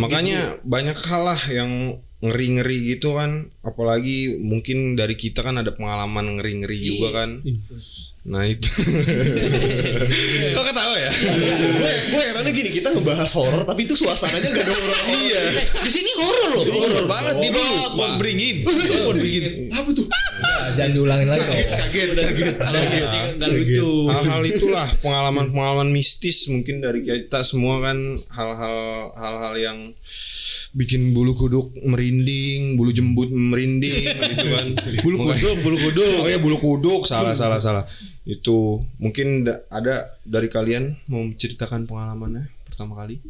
[0.00, 6.40] Makanya banyak hal lah yang ngeri-ngeri gitu kan, apalagi mungkin dari kita kan ada pengalaman
[6.40, 7.44] ngeri-ngeri juga kan.
[8.24, 8.64] Nah itu.
[10.56, 11.12] Kok ketawa ya?
[11.12, 15.42] gue gue herannya gini kita ngebahas horor tapi itu suasananya gak ada horor iya
[15.76, 16.64] di sini horor loh.
[16.64, 17.92] Horor banget Di bawah.
[17.92, 18.56] Pohon beringin.
[18.64, 19.44] Pohon beringin.
[19.68, 22.54] apa tuh Nah, jangan diulangin lagi kaget kaget
[23.36, 23.88] Gak lucu.
[24.08, 27.96] hal-hal itulah pengalaman-pengalaman mistis mungkin dari kita semua kan
[28.28, 28.78] hal-hal
[29.14, 29.78] hal-hal yang
[30.74, 33.94] bikin bulu kuduk merinding, bulu jembut merinding
[34.34, 34.66] gitu kan.
[35.00, 36.14] Bulu kuduk, bulu kuduk.
[36.18, 37.84] Oh ya bulu kuduk, salah salah salah.
[38.22, 43.22] Itu mungkin da- ada dari kalian mau menceritakan pengalamannya pertama kali?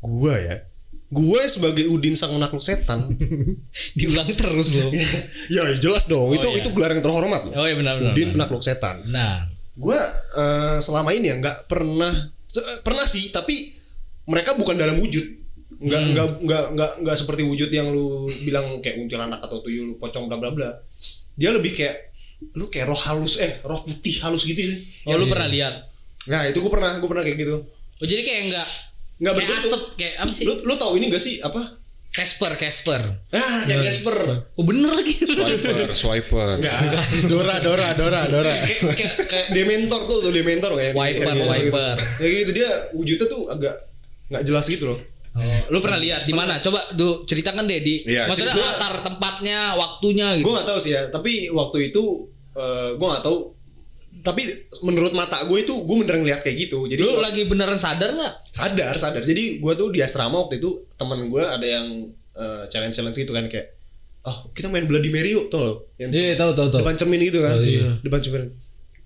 [0.00, 0.64] gue ya
[1.10, 3.12] gue sebagai Udin sang penakluk setan
[3.98, 4.88] Diulang terus loh.
[5.52, 6.62] ya jelas dong Oh, itu iya.
[6.62, 7.52] itu gelar yang terhormat loh.
[7.52, 8.14] Oh iya benar benar.
[8.14, 8.48] Udin benar.
[8.48, 9.44] penakluk setan Nah.
[9.70, 9.98] gue
[10.36, 12.14] eh, selama ini ya nggak pernah
[12.46, 13.76] se- pernah sih tapi
[14.24, 15.39] mereka bukan dalam wujud
[15.80, 16.12] nggak Hmm.
[16.12, 18.06] nggak nggak nggak nggak seperti wujud yang lu
[18.38, 20.70] bilang kayak kuntilanak atau tuyul pocong bla bla bla
[21.32, 22.12] dia lebih kayak
[22.52, 25.74] lu kayak roh halus eh roh putih halus gitu sih Oh lu pernah lihat?
[26.22, 27.56] nah itu gue pernah gue pernah kayak gitu
[27.96, 28.68] Oh jadi kayak enggak
[29.18, 29.68] nggak kayak berbentuk.
[29.68, 30.44] asap kayak apa sih?
[30.44, 31.76] Lu lu tahu ini gak sih apa?
[32.10, 33.00] Casper, Casper.
[33.30, 34.16] Ah, yang Casper.
[34.50, 35.14] Oh bener lagi.
[35.14, 36.48] Swiper, swiper.
[36.56, 36.80] Enggak.
[37.30, 38.50] Dora, Dora, Dora, Dora.
[38.58, 41.50] kayak, kayak, kayak Dementor tuh, tuh Dementor kayak Wiper, kayak gitu.
[41.68, 41.96] Wiper.
[42.18, 43.74] Ya gitu dia wujudnya tuh agak
[44.26, 44.98] nggak jelas gitu loh.
[45.30, 46.58] Oh, lu pernah lihat di mana?
[46.58, 50.44] Coba du ceritakan deh di Iya, maksudnya cerita- latar tempatnya, waktunya gitu.
[50.44, 52.02] Gue nggak tahu sih ya, tapi waktu itu
[52.52, 53.38] eh gue nggak tahu.
[54.20, 54.42] Tapi
[54.80, 56.84] menurut mata gue itu gue beneran ngeliat kayak gitu.
[56.84, 58.34] Jadi lu gua- lagi beneran sadar nggak?
[58.50, 59.22] sadar sadar.
[59.22, 62.10] Jadi gue tuh di asrama waktu itu teman gue ada yang
[62.66, 63.70] challenge challenge gitu kan kayak,
[64.22, 65.46] oh kita main Bloody Mary yuk.
[65.96, 66.80] Yang Iya, tahu tahu tahu.
[66.80, 67.96] depan cermin gitu kan Oh, iya.
[68.00, 68.50] depan cermin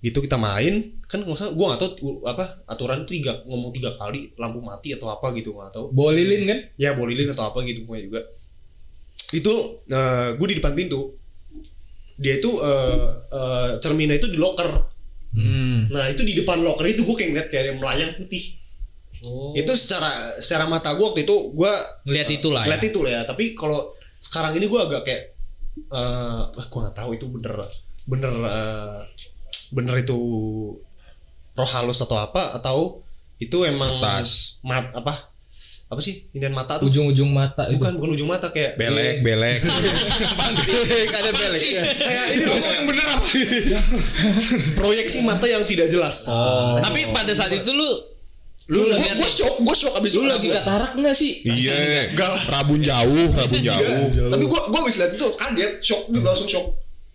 [0.05, 3.73] gitu kita main kan nggak usah gue nggak tahu uh, apa aturan tuh tiga ngomong
[3.73, 6.59] tiga kali lampu mati atau apa gitu nggak tahu Bawa lilin kan?
[6.77, 8.21] ya bolilin atau apa gitu pokoknya juga
[9.33, 9.53] itu
[10.37, 11.17] gue di depan pintu
[12.15, 14.93] dia itu eh, eh, cerminnya itu di locker
[15.35, 15.91] Hmm.
[15.91, 18.45] nah itu di depan locker itu gue kayak ngeliat kayak ada yang melayang putih
[19.25, 19.57] Oh.
[19.57, 21.73] itu secara secara mata gue waktu itu gue
[22.05, 22.67] Ngeliat itulah ya.
[22.69, 23.89] Ngeliat itu lah ya tapi kalau
[24.21, 25.23] sekarang ini gue agak kayak
[25.81, 27.57] eh gue nggak tahu itu bener
[28.05, 29.01] bener eh,
[29.71, 30.19] bener itu
[31.53, 33.01] roh halus atau apa atau
[33.37, 34.59] itu emang Kertas.
[34.61, 35.31] mat apa
[35.85, 37.77] apa sih inian mata tuh Ujung-ujung mata itu.
[37.77, 39.63] bukan bukan ujung mata kayak Belek, belek.
[41.15, 41.61] Ada belek.
[41.95, 43.27] kayak ini loh yang bener apa
[44.75, 46.81] proyeksi mata yang tidak jelas Oh.
[46.81, 47.91] Tapi pada saat itu lu
[48.65, 51.45] lu gue lihat gue shock gue shock abis Lu lagi katarak enggak sih?
[51.45, 52.11] Iya.
[52.11, 52.43] Enggak lah.
[52.51, 54.05] Rabun jauh, rabun jauh.
[54.33, 56.67] tapi gue gue abis lihat itu kaget shock gitu langsung shock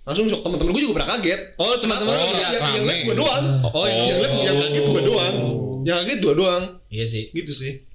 [0.10, 3.16] langsung shock teman-teman gue juga pernah kaget Oh, teman-teman lu yang, yang, yang lihat gue
[3.16, 4.04] doang Oh, iya.
[4.08, 5.36] yang lihat yang kaget gue doang
[5.80, 7.24] yang kaget gue doang Iya sih.
[7.30, 7.86] gitu sih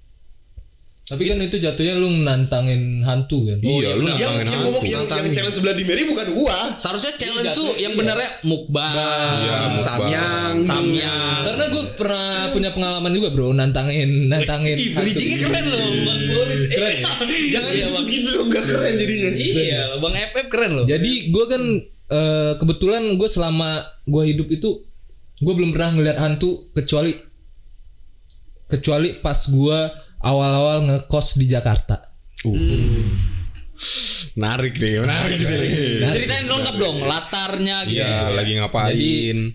[1.04, 3.60] Tapi kan itu jatuhnya lu nantangin hantu kan.
[3.60, 4.16] Iya, lu benar.
[4.16, 4.64] yang nantangin yang hantu.
[4.64, 7.82] ngomong yang, yang challenge sebelah di Mary bukan gua Seharusnya challenge Iya, tuh iya.
[7.84, 8.94] yang benernya mukbang.
[9.36, 9.84] Iya, mukbang.
[9.84, 10.54] Samyang.
[10.64, 11.40] Samyang.
[11.44, 14.76] Karena gue pernah punya pengalaman juga bro nantangin nantangin.
[14.80, 15.24] Ih, hantu.
[15.44, 16.60] keren loh, Bang Boris.
[16.72, 17.04] Keren ya?
[17.52, 20.84] jangan Iya, disebut gitu enggak keren jadinya Iya, Bang FF keren loh.
[20.88, 21.62] Jadi gue kan
[22.10, 24.84] eh, kebetulan gue selama gue hidup itu
[25.40, 27.12] gue belum pernah ngeliat hantu kecuali
[28.68, 29.78] kecuali pas gue
[30.24, 32.00] awal-awal ngekos di Jakarta.
[34.34, 35.62] Narik deh, menarik deh.
[36.02, 38.02] Nah, Ceritain lengkap dong latarnya gitu.
[38.02, 38.90] Iya, lagi ngapain?
[38.90, 39.12] Jadi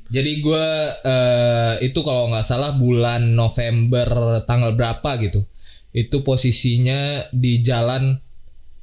[0.07, 0.67] jadi gue
[1.03, 5.43] eh, itu kalau nggak salah bulan November tanggal berapa gitu.
[5.91, 8.19] Itu posisinya di jalan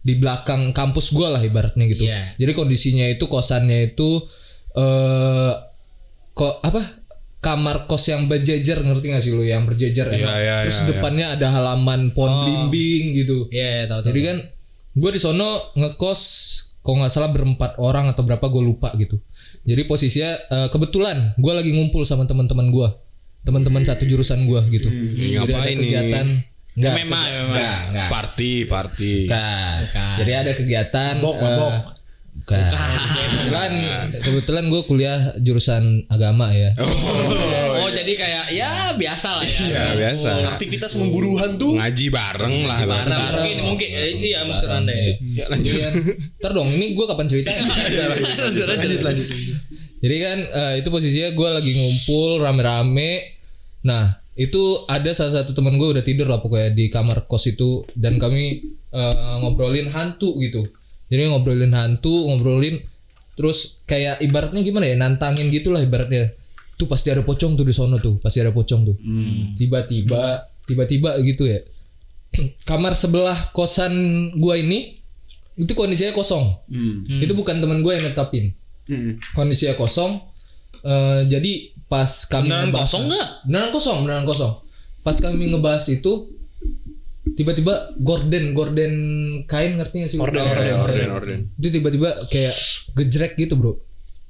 [0.07, 2.07] di belakang kampus gue lah ibaratnya gitu.
[2.07, 2.39] Iya.
[2.39, 4.23] Jadi kondisinya itu kosannya itu
[4.73, 5.53] eh
[6.31, 6.83] kok apa?
[7.37, 10.35] Kamar kos yang berjejer ngerti gak sih lu yang berjejer Iya, emang.
[10.37, 12.39] iya, Terus iya, depannya ada halaman pohon Oh.
[12.43, 13.47] blimbing gitu.
[13.51, 14.09] Iya, tahu tahu.
[14.11, 14.37] Jadi kan
[14.97, 16.21] gue di sono ngekos
[16.81, 19.19] kalau nggak salah berempat orang atau berapa gue lupa gitu.
[19.63, 22.89] Jadi posisinya eh, kebetulan gue lagi ngumpul sama teman-teman gue,
[23.43, 24.87] teman-teman satu jurusan gue gitu.
[24.87, 26.56] Ini Jadi ada ngapain nih?
[26.77, 27.45] Enggak, MMA, MMA.
[27.49, 28.09] enggak, enggak.
[28.13, 29.13] Party, party.
[29.25, 29.77] Bukan.
[29.83, 30.15] Bukan.
[30.21, 31.73] Jadi ada kegiatan Mabok, eh, mabok.
[32.37, 32.69] bukan.
[33.27, 33.73] Kebetulan
[34.21, 36.77] kebetulan gue kuliah jurusan agama ya.
[36.77, 39.61] Oh, jadi kayak ya biasa lah ya.
[39.63, 40.29] Iya, biasa.
[40.53, 42.79] aktivitas memburu hantu Ngaji bareng lah.
[42.83, 43.33] Barang Bareng.
[43.41, 45.01] mungkin mungkin eh, itu ya maksud Bareng, Anda ya.
[45.01, 45.15] iya.
[45.33, 45.73] Ya, lanjut.
[45.75, 45.93] Kan,
[46.39, 47.63] Ntar dong, ini gue kapan ceritanya?
[48.47, 49.27] Lanjut, lanjut, lanjut.
[49.97, 53.13] Jadi kan eh, itu posisinya gue lagi ngumpul rame-rame.
[53.81, 57.89] Nah itu ada salah satu teman gue udah tidur lah pokoknya di kamar kos itu
[57.97, 58.61] dan kami
[58.93, 60.69] eh, ngobrolin hantu gitu.
[61.09, 62.85] Jadi ngobrolin hantu, ngobrolin
[63.37, 66.37] terus kayak ibaratnya gimana ya nantangin gitulah ibaratnya.
[66.77, 68.97] Tuh pasti ada pocong tuh di sono tuh, pasti ada pocong tuh.
[69.57, 71.65] Tiba-tiba, tiba-tiba gitu ya.
[72.69, 73.93] Kamar sebelah kosan
[74.37, 75.01] gua ini
[75.57, 76.53] itu kondisinya kosong.
[77.25, 78.53] Itu bukan teman gue yang netapin
[79.33, 80.21] kondisinya kosong.
[80.85, 83.27] Eh, jadi pas kami Beneran ngebahas- kosong nggak?
[83.45, 84.53] Beneran kosong, beneran kosong.
[85.01, 86.13] Pas kami ngebahas itu,
[87.33, 88.95] tiba-tiba gorden, gorden
[89.45, 90.19] kain ngerti nggak sih?
[90.19, 90.81] Orden, Kain, orden, kain.
[90.81, 91.39] orden, orden.
[91.55, 92.55] Itu tiba-tiba kayak
[92.93, 93.73] gejrek gitu bro.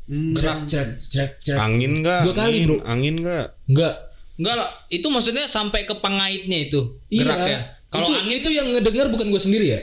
[0.06, 1.58] Cerak, cerak, cerak, cerak.
[1.58, 2.22] Angin enggak?
[2.22, 2.78] Dua kali, bro.
[2.84, 3.46] Angin enggak?
[3.66, 3.94] Enggak.
[4.36, 7.24] Enggak lah, itu maksudnya sampai ke pengaitnya itu Iya.
[7.24, 7.58] geraknya.
[7.88, 9.80] Kalau itu, angin itu yang ngedengar bukan gue sendiri ya.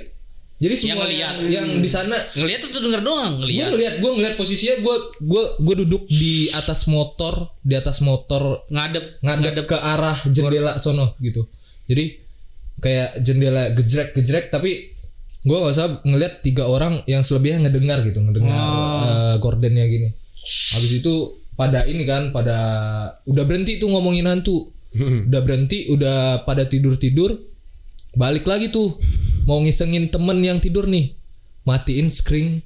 [0.63, 1.43] Jadi semua ngeliat.
[1.43, 3.99] yang, yang di sana ngelihat atau denger doang gue ngelihat.
[3.99, 9.67] gue ngeliat posisinya gue gue gue duduk di atas motor di atas motor Ngadep ngadep
[9.67, 11.51] ke arah jendela sono gitu.
[11.91, 12.15] Jadi
[12.79, 14.95] kayak jendela gejrek-gejrek tapi
[15.43, 18.63] gua nggak usah ngelihat tiga orang yang selebihnya ngedengar gitu, ngedengar
[19.03, 20.09] eh, gordennya gini.
[20.75, 22.57] Habis itu pada ini kan pada
[23.27, 24.71] udah berhenti tuh ngomongin hantu.
[24.93, 27.33] Udah berhenti, udah pada tidur-tidur.
[28.13, 28.93] Balik lagi tuh
[29.43, 31.15] mau ngisengin temen yang tidur nih.
[31.63, 32.59] Matiin screen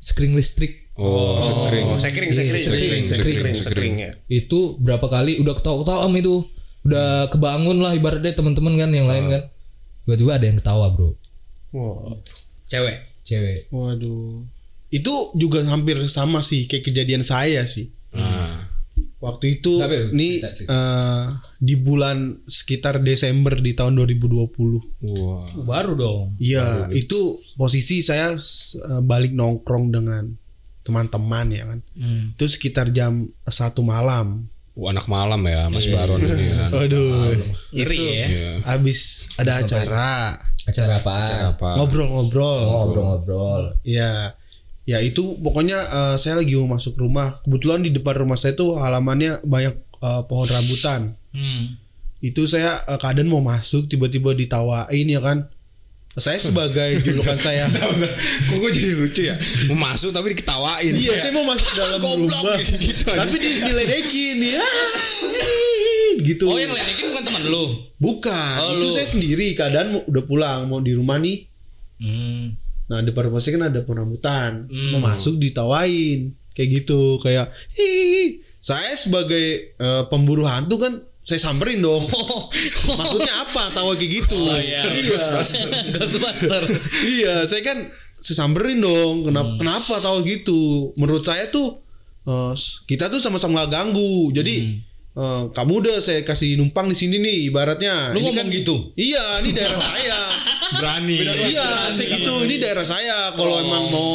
[0.00, 1.84] screen listrik Oh, sekring.
[1.90, 6.14] oh sekring sekring Sekring, sekring sekring, sekring sekring ya itu berapa kali udah ketawa-ketawa am
[6.14, 6.46] itu
[6.86, 9.42] udah kebangun lah ibaratnya teman-teman kan yang lain kan
[10.06, 11.10] tiba-tiba ada yang ketawa bro
[11.74, 12.14] Wah.
[12.70, 12.96] Cewek.
[13.26, 14.46] cewek Waduh.
[14.88, 17.90] Itu juga hampir sama sih kayak kejadian saya sih.
[18.14, 18.63] Nah,
[19.24, 19.88] Waktu itu ya?
[20.10, 20.68] nih Cerita, cerita.
[20.70, 21.24] eh,
[21.58, 24.52] di bulan sekitar Desember di tahun 2020.
[25.08, 25.48] wah.
[25.64, 26.36] Baru dong.
[26.36, 27.16] Iya, itu
[27.56, 30.36] posisi saya eh, balik nongkrong dengan
[30.80, 31.80] teman-teman ya kan.
[31.96, 32.22] Hmm.
[32.30, 34.52] Itu sekitar jam satu malam.
[34.74, 36.68] Wah, anak malam ya Mas Baron ini kan.
[36.76, 37.32] Waduh.
[37.72, 38.26] Ngeri ya.
[38.26, 38.52] Iya.
[38.66, 41.68] Habis ada acara, acara apa Cara apa?
[41.78, 42.60] ngobrol-ngobrol.
[42.66, 44.34] ngobrol-ngobrol Ya,
[44.84, 47.40] ya itu pokoknya eh, saya lagi mau masuk rumah.
[47.42, 51.16] Kebetulan di depan rumah saya tuh halamannya banyak eh, pohon rambutan.
[51.32, 51.76] Hmm.
[52.20, 55.48] Itu saya eh, keadaan mau masuk tiba-tiba ditawain ya kan.
[56.14, 57.66] Saya sebagai julukan saya.
[57.66, 59.34] Kok gue jadi lucu ya?
[59.66, 60.94] Mau masuk tapi diketawain.
[60.94, 62.54] iya, saya mau masuk ke dalam rumah.
[62.62, 64.62] gitu tapi di, diledekin ya.
[66.22, 66.46] gitu.
[66.46, 67.64] Oh yang ledekin bukan teman lu.
[67.98, 68.94] Bukan, Oh, itu lu.
[68.94, 71.50] saya sendiri keadaan udah pulang mau di rumah nih.
[71.98, 72.54] Hmm.
[72.84, 74.68] Nah rumah saya kan ada pohon rambutan.
[74.68, 74.90] Hmm.
[74.96, 78.44] Mau masuk ditawain kayak gitu kayak hihi.
[78.60, 82.04] Saya sebagai eh, pemburu hantu kan saya samperin dong.
[82.12, 82.52] Oh,
[83.00, 84.36] Maksudnya apa tawa kayak gitu?
[84.44, 84.84] Oh, iya.
[85.08, 86.62] Ghostbuster.
[87.08, 87.88] iya, saya kan
[88.20, 89.24] saya samperin dong.
[89.24, 89.60] Kenapa Hmm.
[89.60, 90.92] kenapa tawa gitu?
[91.00, 91.80] Menurut saya tuh
[92.28, 92.52] eh,
[92.84, 94.28] kita tuh sama-sama gak ganggu.
[94.36, 94.84] Jadi
[95.16, 98.12] eh, kamu udah saya kasih numpang di sini nih ibaratnya.
[98.12, 98.14] Hmm.
[98.16, 98.74] Lu Ini ngomong gitu?
[98.92, 100.20] Iya, ini daerah saya.
[100.70, 101.16] Berani.
[101.46, 102.32] iya, saya gitu.
[102.40, 103.30] Ini daerah saya.
[103.30, 103.60] Kalau Oh.
[103.60, 104.12] emang mau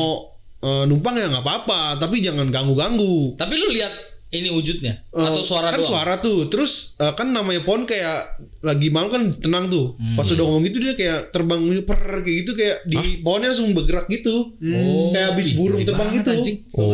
[0.59, 3.33] eh, numpang ya nggak apa-apa, tapi jangan ganggu-ganggu.
[3.33, 3.95] Tapi lu lihat
[4.29, 5.89] ini wujudnya Eh, atau suara kan doang?
[5.89, 10.13] suara tuh terus eh, kan namanya pohon kayak lagi malam kan tenang tuh Hmm.
[10.13, 14.05] pas udah ngomong gitu dia kayak terbang per kayak gitu kayak di pohonnya langsung bergerak
[14.05, 16.57] gitu Oh, kayak habis burung terbang gitu anjing.
[16.71, 16.93] Oh,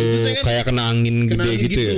[0.00, 1.94] itu saya kan kayak kena angin kena gede gitu, gitu, ya.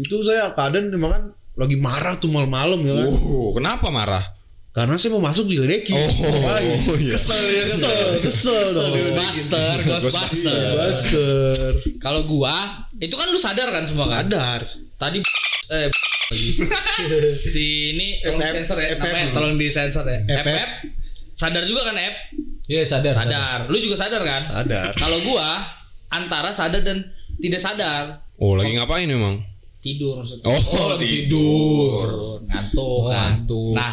[0.00, 1.22] itu saya keadaan emang kan
[1.54, 4.24] lagi marah tuh malam-malam ya kan Oh, kenapa marah?
[4.70, 7.10] Karena saya mau masuk diledekin Oh, iya.
[7.12, 10.62] kesel ya kesel kesel dong Ghostbuster, Ghostbuster.
[10.78, 12.54] Buster Kalau gua,
[12.96, 14.24] itu kan lu sadar kan semua kan?
[14.24, 14.60] sadar
[14.94, 15.18] Tadi
[15.70, 15.90] eh
[17.44, 18.54] si ini tolong FF.
[18.54, 19.00] disensor ya, FF.
[19.00, 20.18] namanya tolong disensor ya.
[20.40, 20.68] FF.
[21.32, 22.14] Sadar juga kan, F?
[22.64, 23.14] Iya sadar.
[23.16, 23.58] Sadar.
[23.66, 24.42] Lu juga sadar kan?
[24.44, 25.66] sadar Kalau gua
[26.08, 27.02] antara sadar dan
[27.38, 28.22] tidak sadar.
[28.36, 29.42] Oh, lagi ngapain emang?
[29.80, 30.44] Tidur maksudnya.
[30.46, 32.06] Oh, tidur.
[32.44, 33.42] Ngantuk Oh, kan.
[33.42, 33.72] ngantuk.
[33.74, 33.92] Nah,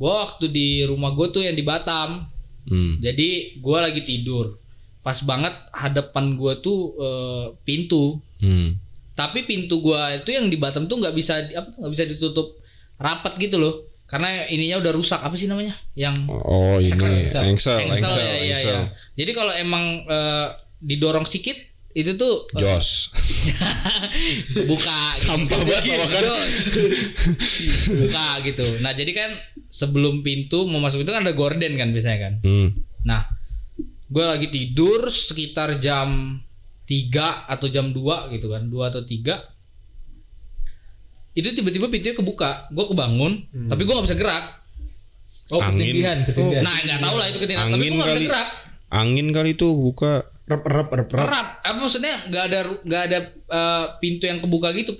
[0.00, 2.24] gua waktu di rumah gua tuh yang di Batam.
[2.64, 2.96] Hmm.
[3.04, 4.56] Jadi gua lagi tidur.
[5.04, 8.16] Pas banget hadapan gua tuh eh, pintu.
[8.40, 8.80] Hmm.
[9.12, 12.56] Tapi pintu gua itu yang di Batam tuh nggak bisa apa nggak bisa ditutup
[12.96, 13.74] rapat gitu loh.
[14.08, 15.20] Karena ininya udah rusak.
[15.22, 15.76] Apa sih namanya?
[15.94, 17.46] Yang Oh, ini Engsel.
[17.46, 18.74] engsel, engsel, engsel, ya, engsel.
[18.74, 18.78] iya.
[19.14, 20.48] Jadi kalau emang eh,
[20.80, 23.10] didorong sedikit itu tuh eh, Jos.
[24.70, 25.26] buka gitu.
[25.26, 26.22] Sampah banget lawakan.
[28.06, 28.66] buka gitu.
[28.78, 29.30] Nah, jadi kan
[29.66, 32.34] sebelum pintu mau masuk itu kan ada gorden kan biasanya kan.
[32.46, 32.68] Hmm.
[33.02, 33.26] Nah,
[34.06, 36.38] gue lagi tidur sekitar jam
[36.86, 39.58] 3 atau jam 2 gitu kan, 2 atau 3
[41.30, 43.32] itu tiba-tiba pintunya kebuka, gue kebangun,
[43.70, 44.44] tapi gue nggak bisa gerak.
[45.50, 45.82] Oh Angin.
[45.82, 46.62] ketindihan, ketindihan.
[46.62, 48.26] Nah, nggak tahu lah itu tapi Angin gue nggak bisa kali.
[48.26, 48.48] gerak.
[48.90, 50.26] Angin kali itu buka.
[50.50, 54.74] Rep rep rep rep Erap, apa maksudnya nggak ada nggak ada eh, pintu yang kebuka
[54.74, 54.98] gitu.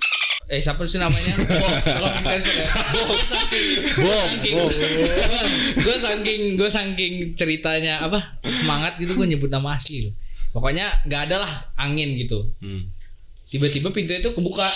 [0.51, 1.31] Eh siapa sih namanya?
[1.63, 2.67] Bob, tolong disensor ya.
[2.91, 3.63] Bob, saking,
[4.03, 4.55] saking,
[5.79, 10.13] gue saking, gue saking ceritanya apa semangat gitu gue nyebut nama asli loh.
[10.51, 12.51] Pokoknya nggak ada lah angin gitu.
[12.59, 12.91] Hmm.
[13.47, 14.67] Tiba-tiba pintu itu kebuka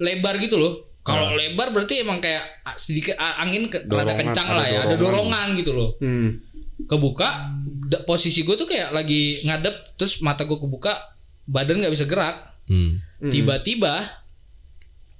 [0.00, 0.91] lebar gitu loh.
[1.02, 4.80] Kalau lebar berarti emang kayak ah, sedikit angin ke, rada Dorongan, kencang ada lah ya,
[4.80, 5.02] ada dorongan.
[5.02, 6.28] dorongan gitu loh Hmm.
[6.82, 7.28] kebuka
[7.84, 10.98] da- posisi gue tuh kayak lagi ngadep terus mata gue kebuka
[11.44, 13.02] badan nggak bisa gerak Hmm.
[13.20, 14.22] tiba-tiba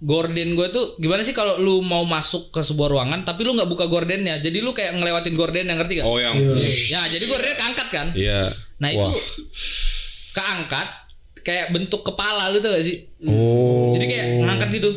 [0.00, 3.66] gorden gue tuh gimana sih kalau lu mau masuk ke sebuah ruangan tapi lu nggak
[3.68, 6.04] buka gordennya jadi lu kayak ngelewatin gorden yang ngerti gak?
[6.04, 6.34] Oh, yang
[6.88, 8.50] ya jadi gordennya keangkat kan Iya.
[8.76, 9.14] nah itu Wah.
[10.32, 10.88] keangkat
[11.40, 13.90] kayak bentuk kepala lu tuh gak sih Oh.
[13.92, 14.90] jadi kayak ngangkat gitu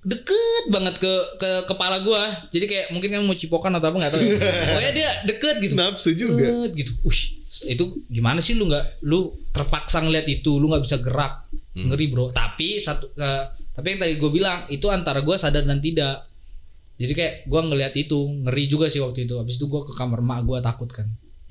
[0.00, 2.48] deket banget ke ke kepala gua.
[2.48, 4.32] Jadi kayak mungkin kan mau cipokan atau apa nggak tahu ya.
[4.72, 5.74] pokoknya dia deket gitu.
[5.76, 6.40] Nafsu juga.
[6.40, 6.92] Deket gitu.
[7.04, 7.22] Wih,
[7.68, 11.48] itu gimana sih lu nggak lu terpaksa ngeliat itu lu nggak bisa gerak.
[11.76, 12.32] Ngeri bro.
[12.32, 13.44] Tapi satu eh,
[13.76, 16.26] tapi yang tadi gue bilang itu antara gua sadar dan tidak.
[17.00, 19.36] Jadi kayak gua ngeliat itu ngeri juga sih waktu itu.
[19.36, 21.08] Habis itu gua ke kamar mak gua takut kan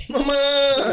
[0.08, 0.40] Mama.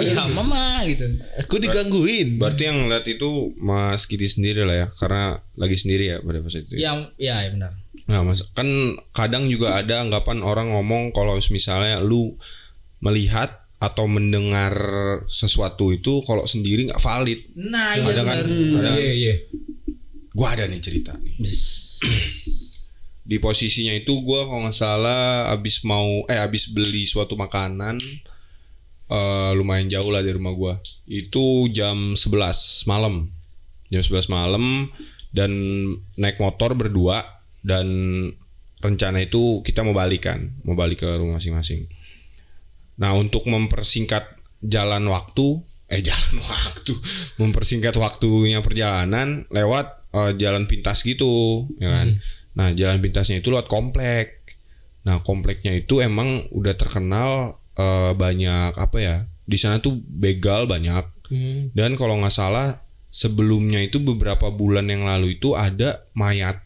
[0.02, 1.06] iya mama gitu
[1.46, 2.36] Aku digangguin.
[2.42, 6.54] Berarti yang lihat itu Mas Kiti sendiri lah ya, karena lagi sendiri ya pada pas
[6.54, 6.72] itu.
[6.74, 6.90] ya?
[6.90, 7.72] yang ya, ya benar
[8.06, 8.68] Nah, mas kan
[9.10, 12.38] kadang juga ada anggapan orang ngomong kalau misalnya lu
[13.02, 14.72] melihat atau mendengar
[15.28, 17.44] sesuatu itu kalau sendiri nggak valid.
[17.58, 18.36] nah iya ada kan?
[18.46, 18.90] benar Ada.
[18.94, 19.34] Iya iya.
[20.32, 21.34] Gua ada nih cerita nih.
[23.26, 27.98] di posisinya itu gue kalau nggak salah abis mau eh abis beli suatu makanan
[29.06, 30.74] eh lumayan jauh lah dari rumah gue
[31.06, 33.30] itu jam 11 malam.
[33.86, 34.90] Jam 11 malam
[35.30, 35.50] dan
[36.18, 37.22] naik motor berdua
[37.62, 37.86] dan
[38.82, 41.86] rencana itu kita mau balik kan mau balik ke rumah masing-masing.
[42.98, 44.26] Nah untuk mempersingkat
[44.64, 46.94] jalan waktu eh jalan waktu
[47.38, 52.08] mempersingkat waktunya perjalanan lewat eh, jalan pintas gitu ya kan?
[52.56, 54.58] Nah jalan pintasnya itu lewat komplek.
[55.06, 61.04] Nah kompleknya itu emang udah terkenal eh, banyak apa ya di sana tuh begal banyak.
[61.72, 66.62] Dan kalau nggak salah sebelumnya itu beberapa bulan yang lalu itu ada mayat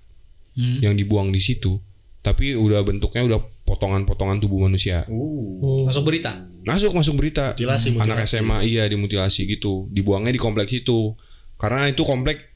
[0.51, 0.83] Hmm.
[0.83, 1.79] yang dibuang di situ.
[2.21, 5.07] Tapi udah bentuknya udah potongan-potongan tubuh manusia.
[5.07, 6.43] Uh, Masuk berita.
[6.67, 7.55] masuk masuk berita.
[7.55, 8.43] Mutilasi, anak mutilasi.
[8.43, 9.87] SMA iya dimutilasi gitu.
[9.89, 11.15] Dibuangnya di kompleks itu.
[11.55, 12.51] Karena itu komplek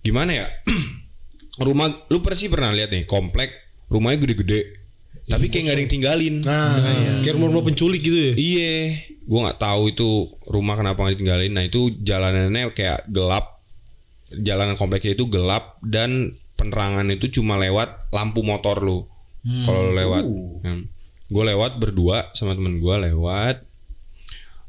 [0.00, 0.46] gimana ya?
[1.60, 3.52] Rumah lu pasti pernah lihat nih komplek
[3.86, 4.60] rumahnya gede-gede
[5.26, 6.78] tapi kayak nggak ada yang tinggalin Nah,
[7.22, 8.32] kayak rumah-rumah penculik gitu ya.
[8.38, 8.76] Iya,
[9.26, 10.08] gua nggak tahu itu
[10.46, 11.52] rumah kenapa nggak ditinggalin.
[11.52, 13.58] Nah itu jalanannya kayak gelap,
[14.30, 19.04] jalanan kompleknya itu gelap dan penerangan itu cuma lewat lampu motor lu.
[19.46, 20.24] Kalau lu lewat,
[21.30, 23.62] gue lewat berdua sama temen gue lewat.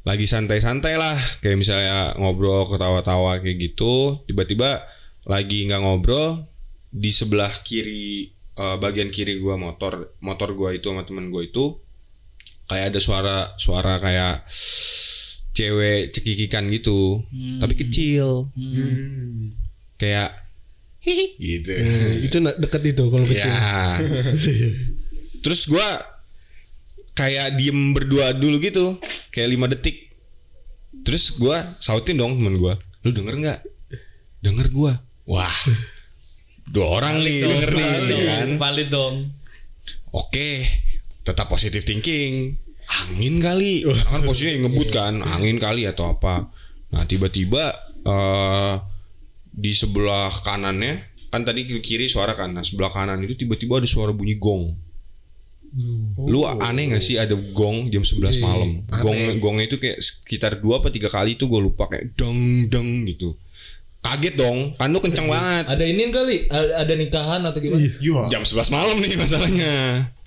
[0.06, 4.22] Lagi santai-santai lah, kayak misalnya ngobrol ketawa-tawa kayak gitu.
[4.30, 4.86] Tiba-tiba
[5.26, 6.46] lagi nggak ngobrol
[6.94, 11.78] di sebelah kiri eh, bagian kiri gua motor motor gua itu sama temen gue itu
[12.68, 14.44] kayak ada suara suara kayak
[15.56, 17.24] cewek cekikikan gitu
[17.64, 18.52] tapi kecil.
[19.98, 20.30] Kayak
[21.02, 21.26] hihi.
[21.40, 21.72] Gitu.
[22.28, 23.48] Itu na- deket itu kalau kecil.
[23.50, 23.98] ya
[25.46, 26.04] terus gua
[27.18, 29.00] kayak diem berdua dulu gitu
[29.34, 30.12] kayak lima detik.
[31.08, 33.60] Terus gua sautin dong temen gua lu denger nggak?
[34.44, 34.94] Denger gua.
[35.24, 35.56] Wah
[36.68, 39.16] dua orang nih denger nih ya kan Valid dong.
[40.12, 40.68] Oke,
[41.24, 42.56] tetap positive thinking.
[42.88, 46.48] Angin kali, kan posisinya ngebut kan, angin kali atau apa.
[46.96, 47.76] Nah tiba-tiba
[48.08, 48.74] eh
[49.52, 53.90] di sebelah kanannya, kan tadi kiri, kiri suara kan, nah sebelah kanan itu tiba-tiba ada
[53.90, 54.88] suara bunyi gong.
[56.16, 58.88] Lu aneh gak sih ada gong jam 11 malam?
[58.88, 63.04] Gong gongnya itu kayak sekitar dua apa tiga kali itu gue lupa kayak deng deng
[63.04, 63.36] gitu.
[64.06, 65.68] Kaget dong, kan lu kenceng banget.
[65.68, 67.82] Ada ini kali, ada, ada nikahan atau gimana?
[67.82, 68.32] Iya.
[68.32, 69.74] jam 11 malam nih masalahnya.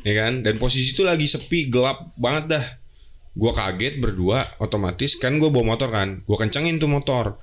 [0.04, 0.44] Ya kan?
[0.44, 2.64] Dan posisi itu lagi sepi gelap banget dah.
[3.33, 6.20] Gua kaget berdua otomatis kan gue bawa motor kan.
[6.26, 7.38] Gua kencengin tuh motor.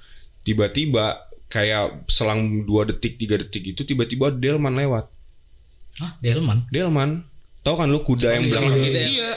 [0.46, 5.08] Tiba-tiba kayak selang dua detik tiga detik itu tiba-tiba Delman lewat.
[6.04, 6.68] Hah, Delman.
[6.70, 7.24] Delman.
[7.64, 9.08] Tahu kan lu kuda yang Cakep belakang gitu ya?
[9.08, 9.32] iya.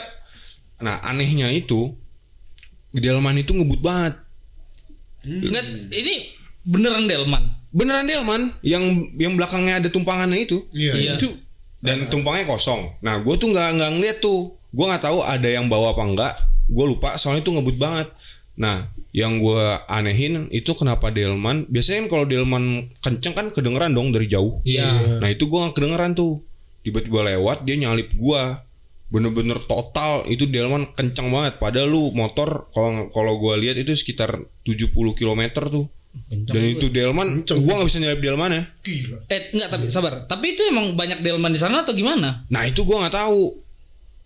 [0.83, 1.95] Nah anehnya itu
[2.91, 4.19] Delman itu ngebut banget.
[5.23, 7.43] Enggak, ini beneran Delman.
[7.71, 8.83] beneran Delman yang
[9.15, 11.15] yang belakangnya ada tumpangannya itu Iya.
[11.15, 11.39] Itu
[11.81, 12.93] dan tumpangnya kosong.
[13.01, 14.53] Nah, gue tuh nggak nggak ngeliat tuh.
[14.69, 16.33] Gue nggak tahu ada yang bawa apa enggak.
[16.69, 18.07] Gue lupa soalnya itu ngebut banget.
[18.55, 21.65] Nah, yang gue anehin itu kenapa Delman?
[21.67, 24.61] Biasanya kan kalau Delman kenceng kan kedengeran dong dari jauh.
[24.61, 25.19] Iya.
[25.19, 26.45] Nah itu gue nggak kedengeran tuh.
[26.85, 28.41] Tiba-tiba lewat dia nyalip gue.
[29.11, 31.59] Bener-bener total itu Delman kenceng banget.
[31.59, 35.89] Padahal lu motor kalau kalau gue lihat itu sekitar 70 km tuh.
[36.31, 38.63] Dan itu Delman, gue nggak bisa nyalip Delman ya.
[39.31, 40.27] Eh, enggak tapi sabar.
[40.27, 42.43] Tapi itu emang banyak Delman di sana atau gimana?
[42.51, 43.59] Nah itu gua nggak tahu.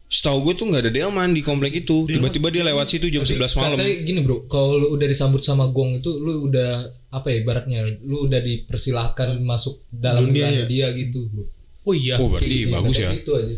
[0.05, 2.05] Setahu gue tuh nggak ada delman di komplek itu.
[2.05, 3.73] Tiba-tiba dia lewat situ jam 11 malam.
[3.73, 7.79] Katanya gini bro, kalau lu udah disambut sama gong itu, lu udah apa ya ibaratnya,
[8.05, 10.65] lu udah dipersilahkan masuk dalam Dunia ya?
[10.69, 11.49] dia gitu bro.
[11.89, 12.21] Oh iya.
[12.21, 13.09] Oh berarti Kayak gitu, bagus ya.
[13.17, 13.55] Gitu aja.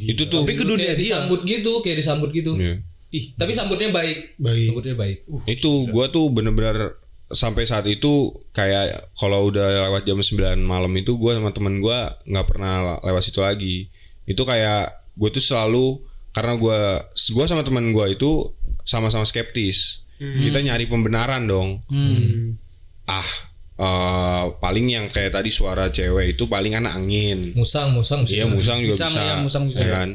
[0.00, 0.42] Itu tuh.
[0.48, 1.04] Tapi ke dunia kayak dia.
[1.04, 2.52] disambut gitu, kayak disambut gitu.
[2.56, 2.74] Iya.
[3.12, 4.40] Ih, tapi sambutnya baik.
[4.40, 4.68] baik.
[4.72, 5.18] Sambutnya baik.
[5.44, 11.18] Itu gua tuh bener-bener sampai saat itu kayak kalau udah lewat jam 9 malam itu
[11.18, 13.90] gua sama temen gua nggak pernah lewat situ lagi.
[14.26, 17.02] Itu kayak gue tuh selalu karena gua
[17.34, 18.54] gua sama temen gua itu
[18.86, 20.06] sama-sama skeptis.
[20.16, 21.82] Kita nyari pembenaran dong.
[21.92, 22.56] Hmm.
[23.04, 23.28] Ah,
[23.76, 27.52] eh, paling yang kayak tadi suara cewek itu paling kan angin.
[27.52, 28.24] Musang, musang.
[28.24, 29.22] Iya musang juga Musang, bisa.
[29.22, 29.80] iya, musang bisa.
[29.84, 30.10] ya kan?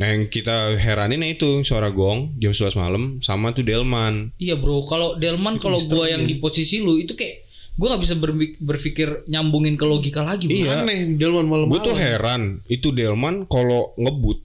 [0.00, 4.32] Nah yang kita heranin itu suara gong jam 11 malam sama tuh Delman.
[4.40, 7.44] Iya bro, kalau Delman kalau gua yang di posisi lu itu kayak
[7.76, 8.14] gua nggak bisa
[8.60, 10.48] berpikir nyambungin ke logika lagi.
[10.48, 10.56] Bro.
[10.56, 10.82] Iya.
[10.82, 11.72] Aneh Delman malam-malam.
[11.76, 14.40] Gue tuh heran itu Delman kalau ngebut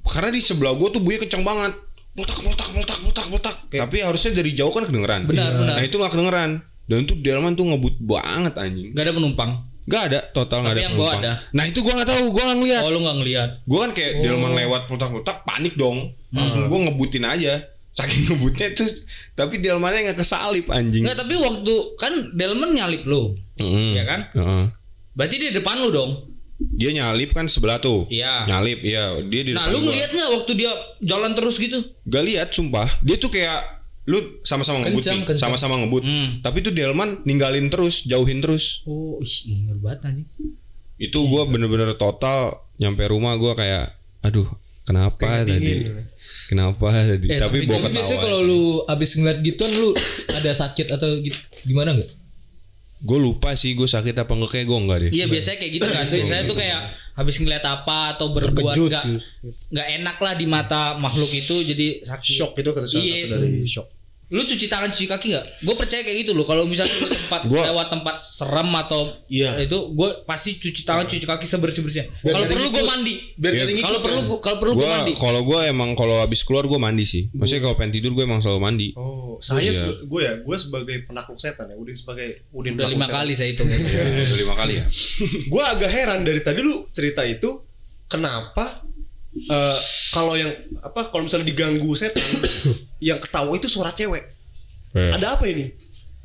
[0.00, 1.72] karena di sebelah gue tuh bunyi kencang banget.
[2.16, 3.56] Meletak, meletak, meletak, meletak, meletak.
[3.70, 5.30] Tapi harusnya dari jauh kan kedengeran.
[5.30, 5.74] Benar, benar.
[5.78, 6.50] Nah itu nggak kedengeran.
[6.90, 8.90] Dan tuh Delman tuh ngebut banget anjing.
[8.98, 9.69] Gak ada penumpang.
[9.90, 11.18] Gak ada total nggak ada yang penumpang.
[11.18, 11.32] ada.
[11.50, 12.82] Nah itu gue nggak tahu, gue nggak ngeliat.
[12.82, 13.50] Oh lu nggak ngeliat.
[13.66, 15.98] Gue kan kayak Delman lewat meletak-meletak panik dong.
[16.30, 17.54] Langsung gue ngebutin aja.
[17.90, 18.86] Saking ngebutnya tuh,
[19.34, 21.02] tapi Delmannya nggak kesalip anjing.
[21.02, 23.34] Enggak, tapi waktu kan Delman nyalip lu.
[23.58, 23.98] Mm.
[23.98, 24.20] Iya kan?
[24.30, 24.64] Heeh.
[25.10, 26.12] Berarti dia depan lu dong.
[26.60, 28.04] dia nyalip kan sebelah tuh.
[28.06, 28.44] Iya.
[28.44, 29.16] Nyalip, iya.
[29.24, 29.90] Dia di Nah, lu gua.
[29.90, 30.70] ngeliat nggak waktu dia
[31.00, 31.80] jalan terus gitu?
[32.04, 33.00] Gak lihat, sumpah.
[33.00, 33.79] Dia tuh kayak
[34.10, 35.42] lu sama-sama ngebut Kencang, nih, kencang.
[35.46, 36.02] sama-sama ngebut.
[36.02, 36.42] Hmm.
[36.42, 38.82] Tapi tuh Delman ninggalin terus, jauhin terus.
[38.82, 40.26] Oh, ih, banget nih.
[40.98, 44.50] Itu gua bener-bener total nyampe rumah gua kayak, aduh,
[44.82, 45.86] kenapa tadi?
[46.46, 47.26] Kenapa tadi?
[47.30, 47.94] Eh, tapi tapi bawa Tapi ketawa.
[47.94, 49.94] biasanya kalau lu abis ngeliat gituan lu
[50.28, 52.10] ada sakit atau gitu, gimana nggak?
[53.00, 55.10] Gue lupa sih gue sakit apa enggak kayak gue enggak deh.
[55.10, 56.04] Iya biasanya kayak gitu kan.
[56.04, 56.80] Saya tuh kayak
[57.16, 59.04] habis ngeliat apa atau berbuat nggak
[59.72, 62.36] nggak enak lah di mata makhluk itu jadi sakit.
[62.36, 63.88] Shock itu kata Iya, dari shock.
[64.30, 65.44] Lu cuci tangan cuci kaki nggak?
[65.60, 66.42] Gue percaya kayak gitu loh.
[66.42, 69.58] Kalau misalnya lu tempat Gua- lewat tempat serem atau Iya.
[69.60, 72.06] itu, gue pasti cuci tangan cuci kaki sebersih bersihnya.
[72.16, 73.14] Biar Kalau nggak perlu gue mandi.
[73.36, 74.04] Iya, Kalau kan?
[74.06, 75.12] perlu kalau perlu gue Gua mandi.
[75.12, 77.22] kalau gue emang kalau habis keluar gue mandi sih.
[77.30, 78.88] Maksudnya kalau pengen tidur gue emang selalu mandi.
[78.94, 79.98] Oh, saya Iya.
[80.00, 83.16] gue ya, gue sebagai penakluk setan ya, Udin sebagai Udin Udah penakluk lima setan.
[83.18, 83.66] kali saya hitung.
[83.66, 84.84] Iya, udah lima kali ya.
[85.50, 87.58] Gue agak heran dari tadi lu cerita itu
[88.06, 88.82] kenapa
[89.36, 89.78] eh,
[90.10, 90.50] kalau yang
[90.82, 92.22] apa kalau misalnya diganggu setan
[93.08, 94.24] yang ketawa itu suara cewek.
[94.94, 95.10] Eh.
[95.14, 95.70] Ada apa ini?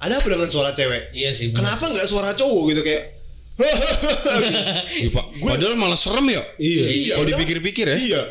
[0.01, 1.13] Ada apa dengan suara cewek?
[1.13, 1.53] Iya sih.
[1.53, 1.63] bener.
[1.63, 3.03] Kenapa nggak suara cowok gitu kayak?
[3.55, 5.25] Iya, Pak.
[5.47, 6.43] Padahal malah serem ya.
[6.59, 6.83] Iya.
[6.91, 7.97] Iya, Kalau dipikir-pikir ya.
[7.97, 8.21] Iya.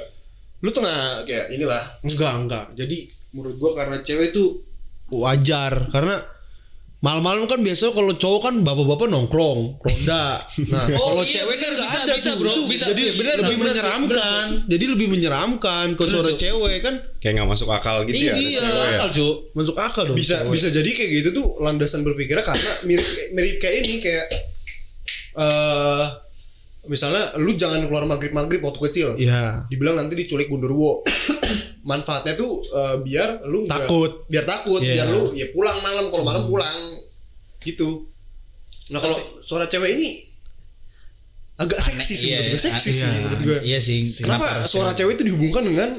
[0.61, 2.01] Lu tengah kayak inilah.
[2.05, 2.67] Enggak, enggak.
[2.77, 4.61] Jadi menurut gua karena cewek itu
[5.13, 6.21] wajar karena
[7.05, 10.49] malam-malam kan biasa kalau cowok kan bapak-bapak nongkrong, ronda.
[10.65, 12.41] Nah, Oh, kalau iya, cewek kan bener, enggak ada bisa, tuh.
[12.41, 12.53] bro.
[12.65, 14.45] Bisa, jadi iya, bener, lebih bener, menyeramkan.
[14.65, 18.33] Jadi lebih menyeramkan kalau suara cewek kan Kayak nggak masuk akal gitu ya.
[18.33, 18.63] ada Iya.
[18.65, 18.89] ya.
[18.99, 19.29] Akal, Cu.
[19.53, 20.17] masuk akal dong.
[20.17, 20.51] bisa cewek.
[20.51, 24.27] bisa jadi kayak gitu tuh landasan berpikirnya karena mirip mirip kayak ini kayak
[25.37, 26.05] eh
[26.87, 29.65] misalnya lu jangan keluar maghrib maghrib waktu kecil Iya.
[29.67, 31.01] dibilang nanti diculik gundurwo
[31.85, 34.13] manfaatnya tuh eh, biar lu nggak- Takut.
[34.27, 34.93] biar takut Iya.
[34.95, 36.79] biar lu ya pulang malam kalau malam pulang
[37.61, 38.09] gitu
[38.89, 40.11] nah kalau suara cewek ini
[41.55, 42.99] agak seksi sih Iya, menurut gue seksi iya.
[42.99, 43.99] sih menurut gue Iya sih.
[44.19, 45.91] kenapa harus suara cewek itu dihubungkan dengan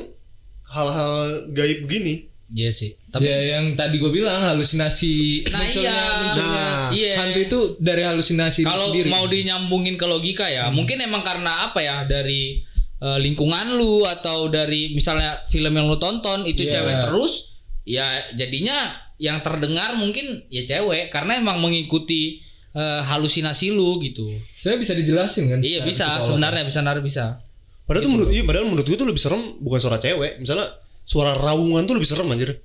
[0.68, 1.14] hal-hal
[1.50, 2.94] gaib begini Iya sih.
[3.10, 6.20] Tapi ya yang tadi gue bilang halusinasi Nah, munculnya iya.
[6.22, 6.90] munculnya Nah.
[6.94, 7.14] Iya.
[7.18, 9.10] hantu itu dari halusinasi kalau sendiri.
[9.10, 12.62] mau dinyambungin ke logika ya, mungkin emang karena apa ya dari
[12.96, 16.80] eh, lingkungan lu atau dari misalnya film yang lu tonton itu Iya.
[16.80, 17.34] cewek terus,
[17.82, 18.06] ya
[18.38, 24.30] jadinya yang terdengar mungkin ya cewek karena emang mengikuti eh, halusinasi lu gitu.
[24.56, 25.60] Saya bisa dijelasin kan?
[25.66, 27.26] Iya bisa sebenarnya bisa benar bisa.
[27.86, 30.44] Padahal tuh menurut iya, padahal menurut gue tuh lebih serem bukan suara cewek.
[30.44, 30.70] Misalnya
[31.06, 32.60] suara raungan tuh lebih serem anjir.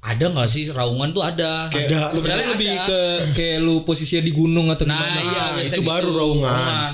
[0.00, 1.68] Ada nggak sih raungan tuh ada?
[1.68, 2.00] Kayak- Ada.
[2.16, 2.86] Sebenarnya lebih ada.
[2.86, 2.98] ke
[3.36, 5.20] kayak lu posisinya di gunung atau Nah, gimana.
[5.20, 5.90] iya, Ah, biasa itu gitu.
[5.90, 6.92] baru raungan.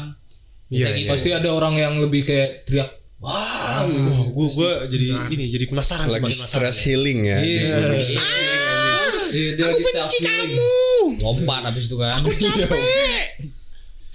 [0.67, 1.09] Bisa Iya, gitu.
[1.15, 2.91] Pasti ada orang yang lebih kayak teriak.
[3.17, 3.87] Wah,
[4.27, 7.39] gue gue jadi ini jadi penasaran Lagi stress healing ya.
[7.39, 7.77] Iya.
[9.27, 10.55] Iya, dia lagi self healing.
[11.19, 12.21] Lompat habis itu kan.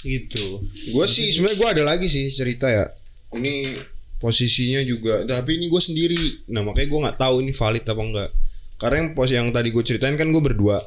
[0.02, 0.46] Gitu.
[0.92, 2.90] Gue sih sebenarnya gue ada lagi sih cerita ya.
[3.32, 3.78] Ini
[4.22, 6.46] posisinya juga, tapi ini gue sendiri.
[6.54, 8.30] Nah makanya gue nggak tahu ini valid apa enggak.
[8.78, 10.78] Karena yang pos yang tadi gue ceritain kan gue berdua,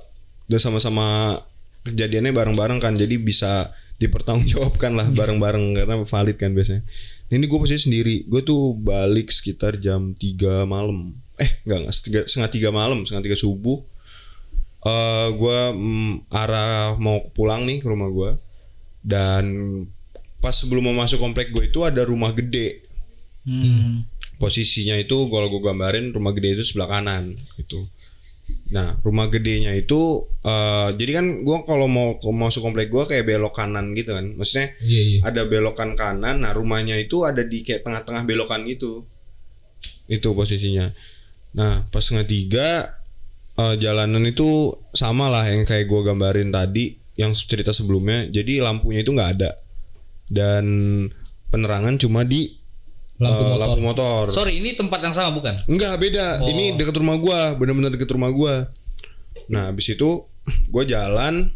[0.47, 1.37] udah sama-sama
[1.85, 6.83] kejadiannya bareng-bareng kan, jadi bisa dipertanggungjawabkan lah bareng-bareng karena valid kan biasanya.
[7.31, 8.27] Ini gue posisi sendiri.
[8.31, 11.19] Gue tuh balik sekitar jam 3 malam.
[11.35, 13.83] Eh enggak enggak setengah, setengah tiga malam, setengah tiga subuh.
[14.85, 18.31] eh gue mm, arah mau pulang nih ke rumah gue
[19.01, 19.45] dan
[20.45, 22.84] pas sebelum mau masuk komplek gue itu ada rumah gede
[23.45, 24.09] Hmm.
[24.41, 27.87] posisinya itu kalau gue gambarin rumah gede itu sebelah kanan gitu.
[28.73, 33.29] Nah rumah gedenya itu eh jadi kan gue kalau mau mau masuk komplek gue kayak
[33.29, 34.33] belok kanan gitu kan.
[34.33, 35.19] Maksudnya Iya, iya.
[35.25, 39.05] ada belokan kanan nah rumahnya itu ada di kayak tengah-tengah belokan gitu.
[40.09, 40.93] Itu posisinya.
[41.57, 42.69] Nah pas setengah tiga
[43.61, 48.27] eh, jalanan itu sama lah yang kayak gue gambarin tadi yang cerita sebelumnya.
[48.33, 49.61] Jadi lampunya itu nggak ada.
[50.27, 50.65] Dan
[51.53, 52.64] penerangan cuma di
[53.15, 53.61] Lampu eh, motor.
[53.63, 55.55] lampu motor Sorry, ini tempat yang sama bukan?
[55.71, 56.43] Enggak beda.
[56.43, 56.51] Oh.
[56.51, 58.67] Ini dekat rumah gua, bener-bener deket rumah gua.
[59.47, 60.27] Nah, habis itu
[60.67, 61.55] gua jalan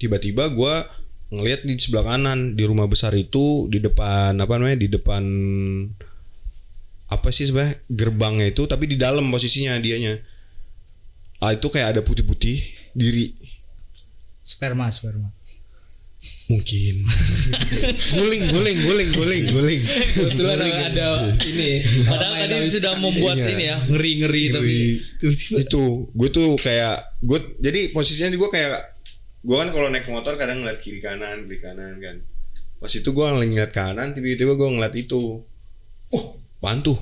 [0.00, 0.88] tiba-tiba gua
[1.28, 5.24] ngelihat di sebelah kanan di rumah besar itu di depan apa namanya di depan
[7.12, 10.16] apa sih sebenarnya gerbangnya itu tapi di dalam posisinya dianya
[11.44, 12.64] ah itu kayak ada putih-putih
[12.96, 13.36] diri
[14.48, 15.28] Sperma, sperma.
[16.48, 17.04] Mungkin.
[18.16, 19.82] Guling, guling, guling, guling, guling.
[20.16, 21.08] Kebetulan ada
[21.44, 21.84] ini.
[22.08, 23.46] Padahal tadi sudah membuat Iya.
[23.52, 24.76] ini ya ngeri-ngeri tapi
[25.60, 28.96] itu gue tuh kayak gue jadi posisinya gue kayak
[29.44, 32.16] gue kan kalau naik motor kadang ngeliat kiri kanan kiri kanan kan.
[32.80, 35.44] Pas itu gue ngeliat kanan tiba-tiba gue ngeliat itu.
[36.08, 36.24] Oh
[36.58, 36.96] bantu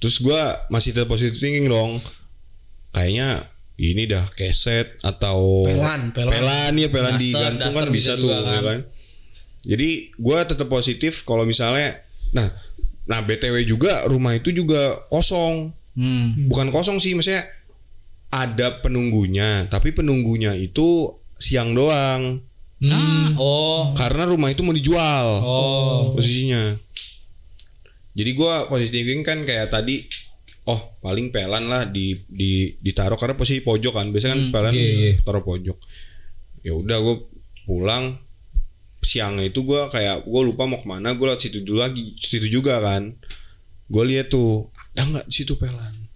[0.00, 0.40] terus gue
[0.72, 2.02] masih tetap positive thinking dong.
[2.90, 3.46] Kayaknya
[3.80, 6.32] ini dah keset atau Pelan, pelan.
[6.36, 8.62] pelan ya pelan Daster, digantung kan bisa bisa tuh juga ya kan.
[8.62, 8.78] kan
[9.60, 9.88] Jadi
[10.20, 12.04] gua tetap positif kalau misalnya
[12.36, 12.52] nah
[13.08, 15.72] nah BTW juga rumah itu juga kosong.
[15.96, 16.46] Hmm.
[16.52, 17.48] Bukan kosong sih maksudnya
[18.30, 22.38] ada penunggunya, tapi penunggunya itu siang doang.
[22.80, 23.92] Ah, oh.
[23.92, 25.26] Karena rumah itu mau dijual.
[25.44, 26.16] Oh.
[26.16, 26.78] posisinya.
[28.14, 30.06] Jadi gua posisi thinking kan kayak tadi
[30.68, 34.06] oh paling pelan lah di di ditaruh karena posisi pojok kan.
[34.12, 35.12] Biasanya kan Hmm, pelan iya, iya.
[35.22, 35.78] taruh pojok.
[36.66, 37.16] Ya udah gua
[37.64, 38.20] pulang
[39.00, 42.46] siangnya itu gua kayak gua lupa mau ke mana gua lewat situ dulu lagi situ
[42.52, 43.16] juga kan
[43.90, 46.06] gue lihat tuh ada nggak situ pelan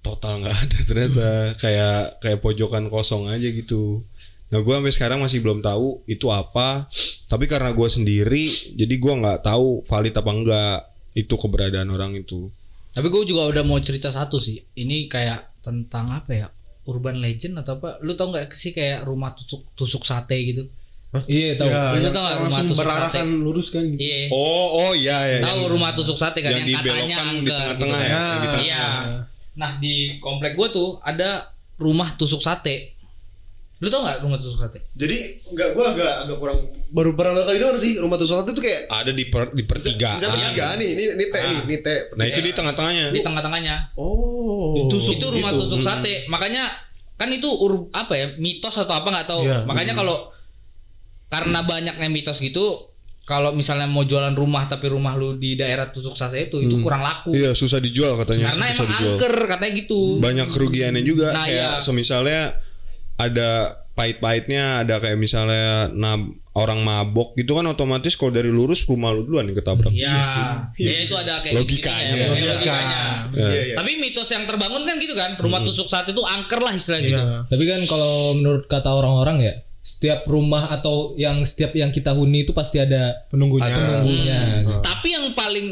[0.00, 1.28] total nggak ada ternyata
[1.60, 4.00] kayak kayak pojokan kosong aja gitu
[4.48, 6.88] nah gue sampai sekarang masih belum tahu itu apa
[7.28, 10.78] tapi karena gue sendiri jadi gue nggak tahu valid apa enggak
[11.12, 12.48] itu keberadaan orang itu
[12.96, 14.56] Tapi gue juga udah mau cerita satu sih.
[14.72, 16.48] Ini kayak tentang apa ya?
[16.88, 18.00] Urban legend atau apa?
[18.00, 20.64] Lu tau nggak sih kayak rumah tusuk tusuk sate gitu?
[21.28, 21.68] Iya tahu.
[21.68, 24.00] Ya, Lu yang tau nggak rumah tusuk berarahkan lurus kan gitu.
[24.00, 24.32] Iya.
[24.32, 28.08] oh oh iya ya Tahu rumah tusuk sate kan yang yang, katanya di tengah-tengah gitu
[28.08, 28.60] ya, kan.
[28.64, 28.86] Iya.
[29.60, 32.95] Nah di komplek gue tuh ada rumah tusuk sate.
[33.76, 34.88] Lu tau nggak rumah tusuk sate?
[34.96, 36.58] Jadi enggak gua agak agak kurang
[36.88, 40.16] baru pernah kali doang sih rumah tusuk sate itu kayak ada di per, di pertigaan
[40.16, 41.98] bisa bertiga nih, ini ini teh nih, ini teh.
[42.16, 43.74] nah itu di tengah-tengahnya Di tengah-tengahnya.
[44.00, 44.88] Oh.
[44.88, 45.60] itu rumah gitu.
[45.68, 46.24] tusuk sate.
[46.32, 46.72] Makanya
[47.16, 49.42] kan itu ur, apa ya mitos atau apa nggak tahu.
[49.44, 49.68] Iya.
[49.68, 50.32] Makanya kalau
[51.28, 52.96] karena banyaknya mitos gitu,
[53.26, 57.02] kalau misalnya mau jualan rumah tapi rumah lu di daerah tusuk sate itu itu kurang
[57.02, 57.34] laku.
[57.34, 60.00] iya susah dijual katanya Karena susah emang dijual angker katanya gitu.
[60.22, 61.82] banyak kerugiannya juga Nah, kayak iya.
[61.82, 62.40] semisalnya
[63.16, 63.48] ada
[63.92, 69.24] pahit-pahitnya ada kayak misalnya nab- orang mabok gitu kan otomatis kalau dari lurus rumah lu
[69.24, 70.24] duluan yang ketabrak Ya,
[70.74, 72.00] ya itu ada kayak Logikanya.
[72.06, 72.48] gitu ya, Logika.
[72.50, 72.96] logikanya.
[72.96, 73.46] Ya.
[73.46, 73.74] Iya, iya.
[73.74, 77.20] Tapi mitos yang terbangun kan gitu kan, rumah tusuk sate itu angker lah istilahnya gitu.
[77.20, 77.36] Iya.
[77.46, 82.42] Tapi kan kalau menurut kata orang-orang ya, setiap rumah atau yang setiap yang kita huni
[82.42, 83.68] itu pasti ada Penunggunya.
[83.68, 84.38] penunggunya.
[84.58, 84.72] gitu.
[84.82, 85.66] Tapi yang paling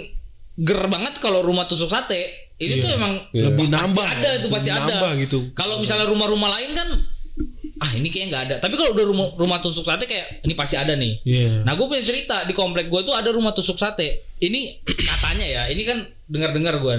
[0.56, 4.04] ger banget kalau rumah tusuk sate itu tuh emang Lebih pasti nambah.
[4.06, 4.92] ada itu pasti Lebih ada.
[4.94, 5.38] nambah gitu.
[5.52, 6.88] Kalau misalnya rumah-rumah lain kan
[7.82, 8.56] ah ini kayaknya nggak ada.
[8.62, 11.18] Tapi kalau udah rumah, rumah tusuk sate kayak ini pasti ada nih.
[11.26, 11.66] Iya.
[11.66, 14.30] Nah gue punya cerita di komplek gue tuh ada rumah tusuk sate.
[14.38, 16.96] Ini katanya ya, ini kan dengar-dengar gue.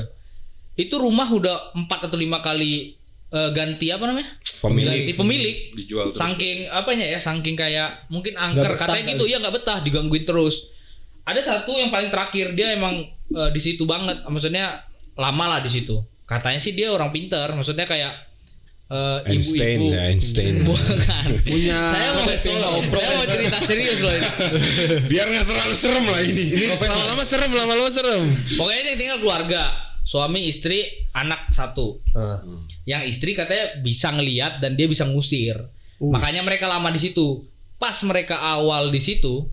[0.75, 2.91] Itu rumah udah empat atau lima kali
[3.31, 4.35] eh, ganti apa namanya?
[4.59, 4.99] Pemilik.
[4.99, 5.55] Ganti pemilik.
[5.79, 6.19] dijual terus.
[6.19, 10.67] Saking apanya ya, saking kayak mungkin angker betah katanya gitu, ya nggak betah digangguin terus.
[11.25, 14.83] Ada satu yang paling terakhir dia emang eh, di situ banget, maksudnya
[15.15, 16.03] lama lah di situ.
[16.27, 18.34] Katanya sih dia orang pinter, maksudnya kayak
[18.85, 19.95] eh, Einstein ibu-ibu.
[19.95, 20.97] ya Einstein Bukan.
[21.45, 24.29] Punya saya mau saya mau cerita serius loh ini.
[25.09, 28.23] biar nggak terlalu serem lah ini Lama-lama serem, lama-lama serem.
[28.57, 29.61] Pokoknya ini tinggal keluarga,
[30.05, 31.97] suami, istri, anak satu.
[32.13, 32.45] Ah.
[32.85, 35.57] Yang istri katanya bisa ngeliat dan dia bisa ngusir.
[35.99, 37.43] Makanya mereka lama di situ.
[37.81, 39.49] Pas mereka awal di situ,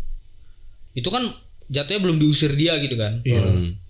[0.94, 1.32] itu kan
[1.72, 3.24] jatuhnya belum diusir dia gitu kan.
[3.24, 3.80] Hmm.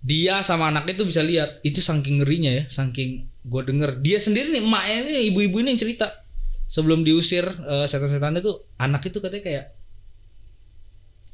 [0.00, 1.60] Dia sama anaknya itu bisa lihat.
[1.60, 4.00] Itu saking ngerinya ya, saking gue denger.
[4.04, 6.24] Dia sendiri nih, emaknya ini, ibu-ibu ini yang cerita.
[6.70, 9.64] Sebelum diusir eh, setan-setan itu, anak itu katanya kayak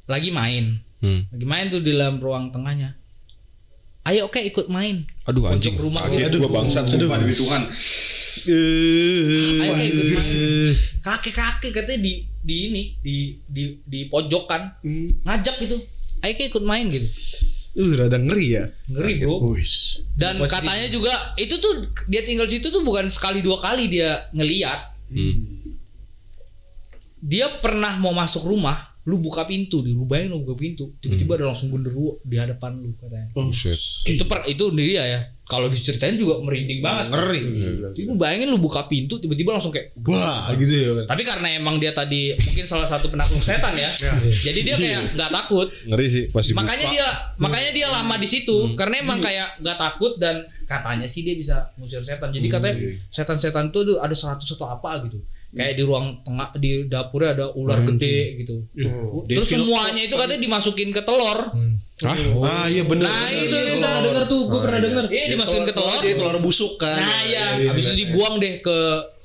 [0.07, 0.81] lagi main.
[1.03, 1.29] Hmm.
[1.29, 2.97] Lagi main tuh di dalam ruang tengahnya.
[4.07, 5.03] Ayo oke ikut main.
[5.27, 6.47] aduh anjing rumah kaget gua.
[6.47, 7.67] gua bangsat sumpah demi Tuhan
[9.59, 10.71] Ayo oke ikut main.
[11.03, 12.13] Kakek-kakek katanya di
[12.47, 14.79] di ini di di di pojokan
[15.27, 15.83] ngajak gitu.
[16.23, 17.11] Ayo oke ikut main gitu.
[17.77, 18.65] Uh, rada ngeri ya.
[18.89, 19.53] Ngeri bro.
[19.53, 20.01] Wis.
[20.17, 24.33] Dan Pasti- katanya juga itu tuh dia tinggal situ tuh bukan sekali dua kali dia
[24.33, 24.97] ngeliat.
[25.13, 25.61] Hmm.
[27.21, 31.39] Dia pernah mau masuk rumah, lu buka pintu, di lu bayangin lu buka pintu, tiba-tiba
[31.39, 33.31] ada langsung genderuwo di hadapan lu katanya.
[33.31, 33.79] Buset.
[34.03, 35.21] Itu per itu dia ya.
[35.47, 37.15] Kalau diceritain juga merinding banget.
[37.15, 37.43] Ngeri.
[38.03, 40.91] Lu bayangin lu buka pintu tiba-tiba langsung kayak Wah, gitu ya.
[40.99, 41.15] kan.
[41.15, 43.87] tapi karena emang dia tadi mungkin salah satu penakluk setan ya.
[44.27, 45.71] jadi dia kayak nggak takut.
[45.87, 47.07] ngeri sih pasti Makanya dia
[47.39, 51.71] makanya dia lama di situ karena emang kayak nggak takut dan katanya sih dia bisa
[51.79, 52.35] ngusir setan.
[52.35, 52.75] Jadi katanya
[53.15, 55.23] setan-setan itu ada 100 atau apa gitu.
[55.57, 58.55] Kayak di ruang tengah di dapurnya ada ular gede gitu.
[59.25, 61.39] Terus semuanya itu katanya dimasukin ke telur.
[62.45, 63.09] Ah, iya benar.
[63.09, 65.05] Nah, itu Gue bisa pernah denger tuh, gue pernah denger.
[65.09, 65.97] Iya, dimasukin ke telur.
[65.97, 67.01] Jadi telur busuk kan.
[67.01, 67.47] Nah, iya.
[67.73, 68.79] Habis itu dibuang deh ke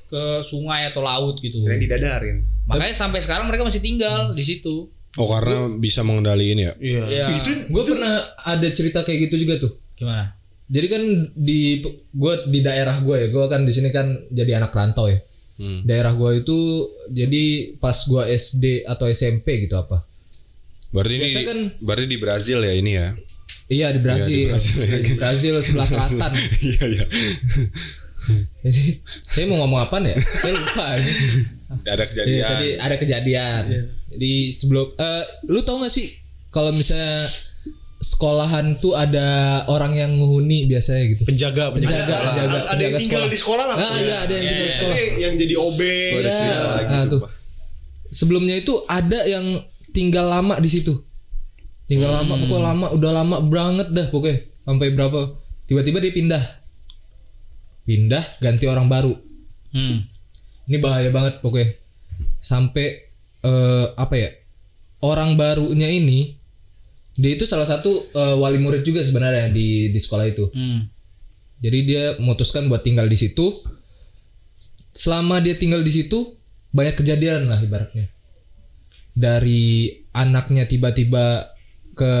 [0.08, 1.64] ke sungai atau laut gitu.
[1.64, 2.36] Keren didadarin.
[2.64, 4.88] Makanya sampai sekarang mereka masih tinggal di situ.
[5.12, 7.02] oh karena bisa mengendaliin ya Iya.
[7.04, 7.26] Ya.
[7.68, 9.72] Gue pernah ada cerita kayak gitu juga tuh.
[9.92, 10.32] gimana?
[10.72, 11.02] Jadi kan
[11.36, 15.20] di gue di daerah gue ya, gue kan di sini kan jadi anak rantau ya.
[15.54, 15.80] Hmm.
[15.82, 16.58] Daerah gue itu
[17.08, 17.44] jadi
[17.76, 20.02] pas gue SD atau SMP gitu apa?
[20.88, 23.08] berarti ini Biasanya kan- berarti di Brazil ya ini ya
[23.64, 25.00] Iya di Brazil, Iya, di Brazil.
[25.02, 26.32] di Brazil sebelah selatan.
[26.60, 27.04] iya iya
[28.60, 28.82] Jadi
[29.24, 30.14] saya mau ngomong apa ya?
[30.14, 30.84] Saya lupa.
[30.94, 31.10] ini.
[31.82, 32.30] Ada kejadian.
[32.30, 33.62] Iya, tadi ada kejadian.
[34.08, 36.12] Jadi sebelum eh lu tau gak sih
[36.48, 37.26] kalau misalnya
[38.02, 39.26] sekolahan tuh ada
[39.70, 41.22] orang yang menghuni biasanya gitu.
[41.22, 41.94] Penjaga, penjaga.
[41.94, 42.26] Penjaga, sekolah.
[42.26, 43.30] penjaga, ada yang penjaga tinggal sekolah.
[43.30, 44.96] di sekolah lah Ah, iya, ada yang tinggal di sekolah.
[44.98, 46.18] Tapi yang jadi OB Iya.
[46.18, 47.20] cerita lagi, Ah, tuh.
[48.12, 49.46] Sebelumnya itu ada yang
[49.88, 50.98] tinggal lama di situ.
[51.86, 54.38] Tinggal lama, pokoknya lama, udah lama banget dah pokoknya.
[54.62, 55.20] Sampai berapa?
[55.64, 56.44] Tiba-tiba dia pindah.
[57.82, 59.14] Pindah, ganti orang baru.
[59.70, 60.06] Hmm.
[60.66, 61.78] Ini bahaya banget pokoknya.
[62.38, 63.10] Sampai
[63.42, 64.30] eh, apa ya?
[65.02, 66.38] Orang barunya ini
[67.12, 70.48] dia itu salah satu eh, wali murid juga sebenarnya di di sekolah itu.
[70.52, 70.88] Hmm.
[71.62, 73.62] Jadi dia memutuskan buat tinggal di situ.
[74.92, 76.36] Selama dia tinggal di situ
[76.72, 78.08] banyak kejadian lah ibaratnya.
[79.12, 81.52] Dari anaknya tiba-tiba
[81.92, 82.12] ke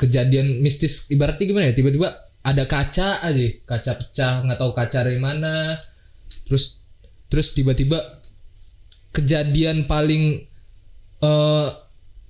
[0.00, 1.76] kejadian mistis ibaratnya gimana ya?
[1.76, 2.08] Tiba-tiba
[2.44, 5.76] ada kaca aja, kaca pecah nggak tahu kaca dari mana.
[6.48, 6.80] Terus
[7.28, 8.00] terus tiba-tiba
[9.12, 10.42] kejadian paling
[11.24, 11.68] eh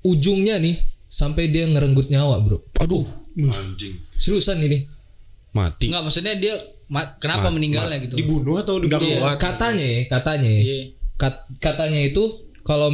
[0.05, 2.67] ujungnya nih sampai dia ngerenggut nyawa, Bro.
[2.77, 3.07] Aduh,
[3.39, 3.95] anjing.
[4.15, 4.91] Seriusan ini.
[5.53, 5.87] Mati.
[5.87, 8.19] Enggak maksudnya dia ma- kenapa Ma- meninggalnya gitu?
[8.19, 9.23] dibunuh atau Udah dibunuh?
[9.23, 9.39] kuat.
[9.39, 10.61] katanya ya, katanya ya.
[10.61, 10.79] Iya.
[11.15, 12.23] Kat- katanya itu
[12.61, 12.91] kalau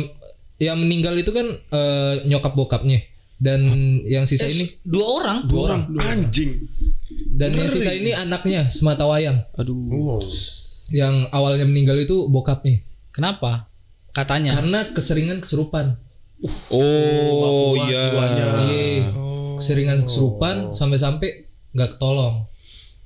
[0.60, 3.00] yang meninggal itu kan eh, nyokap bokapnya
[3.40, 3.64] dan
[4.04, 5.36] yang sisa Eh, ini dua orang.
[5.48, 5.82] Dua orang.
[5.96, 6.68] Anjing.
[7.30, 9.72] dan yang sisa ini anaknya semata wayang Aduh.
[9.88, 10.20] Wow.
[10.92, 13.72] yang awalnya meninggal itu bokapnya Kenapa?
[14.12, 14.52] Katanya.
[14.54, 15.96] karena keseringan kesurupan
[16.72, 18.04] Oh, iya.
[18.64, 19.12] Iya.
[19.60, 22.48] keseringan kesurupan sampai-sampai nggak ketolong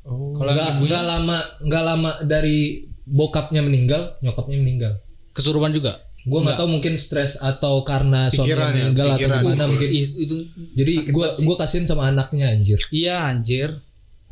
[0.05, 4.93] Kalau nggak ibunya nggak lama nggak lama dari bokapnya meninggal nyokapnya meninggal
[5.35, 5.99] kesurupan juga.
[6.25, 9.41] gue nggak tahu mungkin stres atau karena suaminya Pikiran ya, meninggal atau pikiran.
[9.45, 10.37] gimana mungkin itu
[10.73, 13.77] jadi gue gue kasihin sama anaknya anjir iya anjir.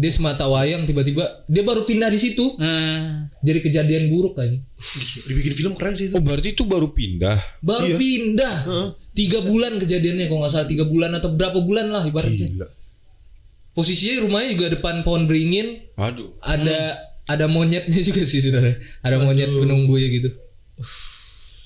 [0.02, 3.30] Dia semata wayang tiba-tiba dia baru pindah di situ Hmm.
[3.38, 4.50] jadi kejadian buruk kan
[5.22, 6.14] Dibikin film keren sih itu.
[6.14, 7.38] Oh, berarti itu baru pindah.
[7.62, 7.96] baru Iya.
[7.96, 8.56] pindah
[9.12, 12.66] tiga bulan kejadiannya kalau nggak salah tiga bulan atau berapa bulan lah ibaratnya Gila.
[13.72, 16.34] posisinya rumahnya juga depan pohon beringin Aduh.
[16.40, 20.30] ada ada monyetnya juga sih saudara ada monyet penunggu ya gitu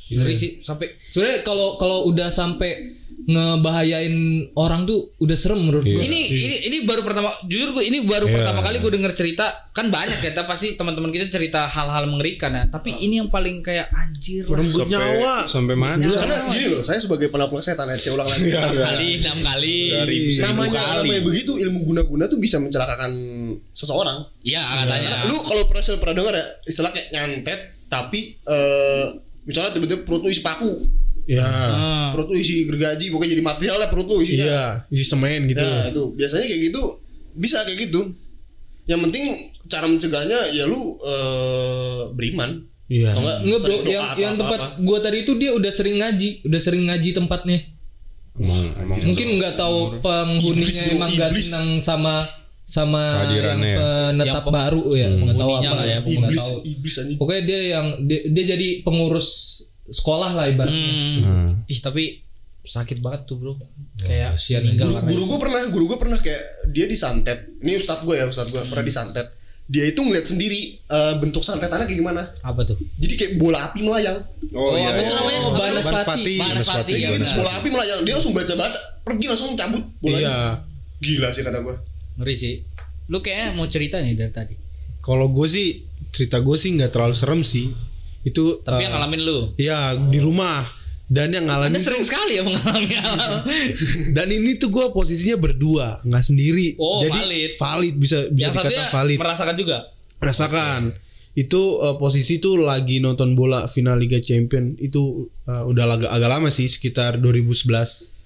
[0.07, 2.95] Ngeri sih sampai sebenarnya kalau kalau udah sampai
[3.27, 4.15] ngebahayain
[4.55, 8.27] orang tuh udah serem menurut gue ini ini ini baru pertama jujur gue ini baru
[8.27, 8.35] Iya.
[8.43, 12.55] pertama kali gue denger cerita kan banyak ya tapi pasti teman-teman kita cerita hal-hal mengerikan
[12.55, 14.47] ya tapi ini yang paling kayak anjir.
[14.47, 15.45] Merenggut nyawa.
[15.47, 15.75] Sampai.
[15.77, 16.17] Nyawa.
[16.17, 18.49] Karena gini loh, saya sebagai penampung setan, ya, saya ulang lagi.
[18.51, 19.77] enam kali enam kali
[20.39, 23.13] namanya namanya begitu ilmu guna-guna tuh bisa mencelakakan
[23.75, 24.23] seseorang.
[24.43, 29.07] iya katanya Lu kalau pernah pernah dengar ya istilah kayak nyantet tapi eh
[29.47, 30.83] misalnya tiba-tiba perut lu isi paku,
[31.27, 31.43] Ya.
[31.43, 32.15] Hmm.
[32.15, 34.47] perut lu isi gergaji, pokoknya jadi material lah perut lu isinya.
[34.47, 34.65] Iya,
[34.95, 35.67] isi semen gitu.
[35.67, 36.83] Nah, itu biasanya kayak gitu
[37.35, 38.01] bisa kayak gitu.
[38.87, 39.25] Yang penting
[39.67, 42.63] cara mencegahnya ya lu eh beriman.
[42.87, 43.19] Iya.
[43.19, 44.85] Enggak Enggak bro, yang atau yang tempat apa-apa.
[44.87, 47.59] gua tadi itu dia udah sering ngaji, udah sering ngaji tempatnya.
[48.39, 48.97] Emang, emang.
[49.03, 51.47] Mungkin nggak tahu penghuninya Iblis, emang gak iblis.
[51.51, 52.15] senang sama
[52.67, 53.79] sama yang ya.
[53.79, 56.57] penetap Yang baru ya, nggak tahu apa ya, ya, nggak iblis tahu.
[56.63, 57.19] iblis anjing.
[57.19, 59.29] Pokoknya dia yang dia, dia jadi pengurus
[59.91, 60.91] sekolah lah ibaratnya.
[60.91, 61.21] Hmm.
[61.23, 61.51] Hmm.
[61.71, 62.27] ih tapi
[62.67, 63.55] sakit banget tuh bro
[63.95, 66.43] kayak kasihan meninggal Guru, guru gue pernah, guru gue pernah kayak
[66.75, 67.47] dia disantet.
[67.63, 69.27] Ini ustadz gue ya, ustadz gue pernah disantet.
[69.67, 72.23] Dia itu ngeliat sendiri eh, bentuk santetannya kayak gimana.
[72.39, 74.23] apa tuh Jadi kayak bola api melayang.
[74.55, 74.95] Oh, iya.
[74.95, 75.19] apa tuh iya.
[75.19, 76.35] namanya Oh, Banaspati.
[76.39, 76.93] Banaspati.
[76.95, 78.01] Iya, ya gitu, bola api melayang.
[78.07, 80.23] Dia langsung baca-baca, pergi langsung cabut bolanya.
[80.23, 80.39] Iya.
[81.03, 81.77] Gila sih kata gue.
[82.17, 82.55] ngeri sih
[83.13, 84.55] lu kayaknya mau cerita nih dari tadi
[85.05, 87.71] Kalau gue sih cerita gue sih nggak terlalu serem sih.
[88.27, 89.39] Itu tapi eh, yang ngalamin lu?
[89.55, 90.67] Iya di rumah.
[91.07, 93.47] Dan yang anda ngalamin sering sekali ya mengalami hal.
[94.19, 96.75] Dan ini tuh gue posisinya berdua nggak sendiri.
[96.83, 97.51] Oh, jadi valid.
[97.63, 99.19] valid bisa bisa yang dikata satunya valid.
[99.23, 99.77] merasakan juga?
[100.19, 100.81] Rasakan
[101.39, 104.75] itu eh, posisi tuh lagi nonton bola final Liga Champion.
[104.83, 108.17] Itu eh, udah agak agak lama sih sekitar 2011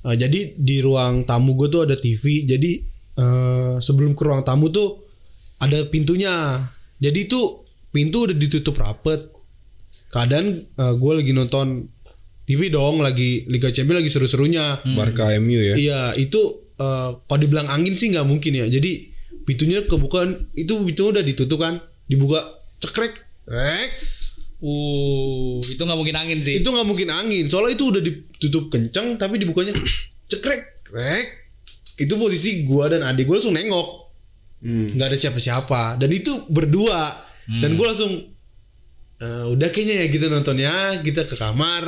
[0.00, 2.72] Eh, jadi di ruang tamu gue tuh ada TV jadi
[3.20, 5.04] eh, sebelum ke ruang tamu tuh
[5.60, 6.56] ada pintunya.
[7.00, 9.30] Jadi tuh pintu udah ditutup rapet
[10.10, 11.86] keadaan gue lagi nonton
[12.46, 15.74] TV dong lagi Liga Champion lagi seru-serunya Barca MU ya.
[15.78, 18.66] Iya itu eh kalau dibilang angin sih nggak mungkin ya.
[18.66, 19.06] Jadi
[19.46, 20.26] pintunya kebuka
[20.58, 21.78] itu pintu udah ditutup kan,
[22.10, 23.90] dibuka cekrek, rek.
[24.60, 27.46] uh itu nggak mungkin angin sih Itu nggak mungkin angin.
[27.46, 29.70] Soalnya itu udah ditutup kenceng tapi dibukanya
[30.26, 31.54] cekrek, rek.
[32.02, 34.10] Itu posisi gua dan adik gua langsung nengok.
[34.60, 38.14] nggak ada siapa-siapa dan itu berdua dan gua langsung
[39.18, 41.84] "Eh, udah kayaknya ya gitu nontonnya kita ke kamar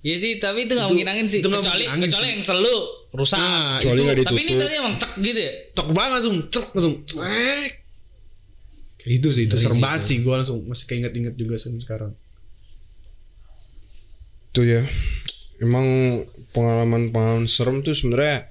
[0.00, 1.38] Iya sih, tapi itu nggak mungkin angin sih.
[1.40, 2.30] itu nggak Kecuali angin kecuali sih.
[2.30, 2.74] yang selalu
[3.12, 3.36] rusak.
[3.36, 5.52] Nah, Kecuali itu tapi ini tadi emang tek gitu ya.
[5.72, 7.72] tok banget langsung truk langsung trek
[9.02, 10.16] Itu sih, itu serem banget sih.
[10.20, 12.12] Gue langsung masih keinget-inget juga sampai sekarang.
[14.48, 14.82] Itu ya.
[15.56, 15.86] Emang
[16.50, 18.50] pengalaman-pengalaman serem tuh sebenarnya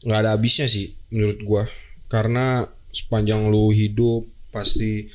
[0.00, 1.62] nggak ada habisnya sih menurut gua.
[2.06, 5.08] Karena sepanjang lu hidup pasti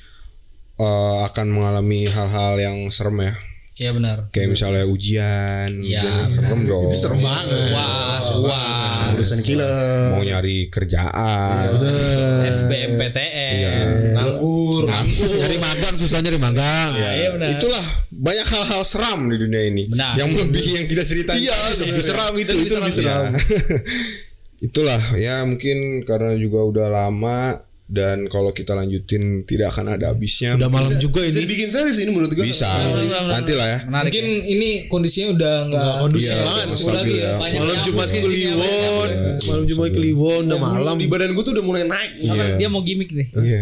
[0.79, 3.33] eh, akan mengalami hal-hal yang serem ya.
[3.73, 4.29] Iya benar.
[4.29, 6.93] Kayak misalnya ujian, Iya, ujian serem dong.
[6.93, 7.73] Itu serem banget.
[7.73, 9.17] Wah, wah.
[9.17, 10.13] Urusan killer.
[10.13, 11.81] Mau nyari kerjaan.
[12.53, 13.53] SBMPTN.
[13.57, 13.73] Iya.
[14.13, 14.93] Nganggur.
[14.93, 17.01] Nyari magang susah nyari magang.
[17.01, 17.49] Iya benar.
[17.57, 19.89] Itulah banyak hal-hal seram di dunia ini.
[19.89, 20.21] Benar.
[20.21, 21.41] Yang lebih yang kita ceritain.
[21.41, 23.33] Iya, tadi lebih seram itu, Itu itu lebih seram.
[23.33, 23.41] Iya.
[24.69, 30.55] Itulah ya mungkin karena juga udah lama dan kalau kita lanjutin tidak akan ada habisnya.
[30.55, 31.47] Udah malam juga Bisa ini.
[31.51, 32.41] bikin series ini menurut gue.
[32.41, 32.65] Bisa.
[32.65, 33.27] benar.
[33.29, 33.79] Nanti lah ya.
[33.85, 34.09] Menarik.
[34.09, 34.41] Mungkin ya.
[34.49, 36.67] ini kondisinya udah nggak kondusif Iya, banget.
[36.73, 37.21] Udah lagi ya.
[37.21, 37.33] ya.
[37.37, 40.95] Banyak Malam yang Jumat banyak Kliwon, yang- malam Jumat Kliwon udah malam.
[40.95, 42.11] Di badan gue tuh udah mulai naik.
[42.17, 42.45] Iya.
[42.57, 43.27] Dia mau gimmick nih.
[43.35, 43.61] Iya.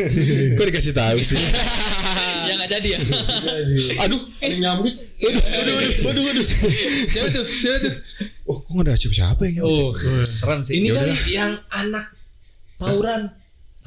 [0.56, 1.36] Kok dikasih tahu sih?
[2.48, 2.98] ya nggak jadi ya.
[4.06, 4.94] Aduh, nyambit.
[6.06, 6.44] Waduh, waduh.
[7.10, 7.44] Siapa tuh?
[7.44, 7.94] Siapa tuh?
[8.46, 9.82] Oh, kok nggak ada siapa-siapa yang nyambit?
[9.82, 9.90] Oh,
[10.24, 10.78] serem sih.
[10.78, 12.14] Ini kali yang anak
[12.78, 13.34] tawuran.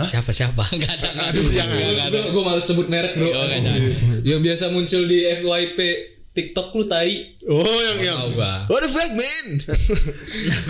[0.06, 0.64] Siapa siapa?
[0.72, 1.34] Enggak ada.
[1.34, 1.76] Aduh, jangan.
[1.76, 2.20] Enggak ada.
[2.32, 3.28] Gue malas sebut merek bro.
[3.28, 3.72] Oh, nggak ada.
[4.24, 5.80] yang biasa muncul di FYP
[6.30, 7.36] TikTok lu tai.
[7.44, 8.20] Oh, yang yang.
[8.70, 9.46] What the fuck, man?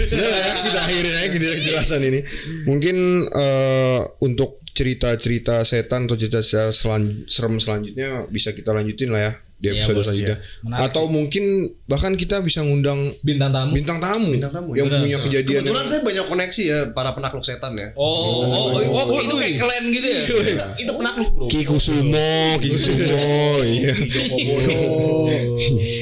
[0.10, 2.20] Ya, kita akhirin aja gitu jelasan ini.
[2.66, 2.98] Mungkin
[3.30, 9.68] eh, untuk cerita-cerita setan atau cerita selan- serem selanjutnya bisa kita lanjutin lah ya di
[9.68, 10.38] Iya, episode bos, selanjutnya.
[10.64, 11.44] Menarik Atau mungkin
[11.84, 13.76] bahkan kita bisa ngundang Bintang tamu.
[13.76, 15.04] bintang tamu, Bintang tamu, yang benar.
[15.04, 17.92] punya kejadian Kebetulan yang saya banyak koneksi ya para penakluk setan ya.
[17.94, 20.22] Oh, oh, oh, oh, oh, itu kayak klan gitu ya.
[20.56, 21.46] Nah, itu penakluk bro.
[21.52, 23.20] Ki Kusumo, Ki Kusumo,
[23.68, 23.94] iya.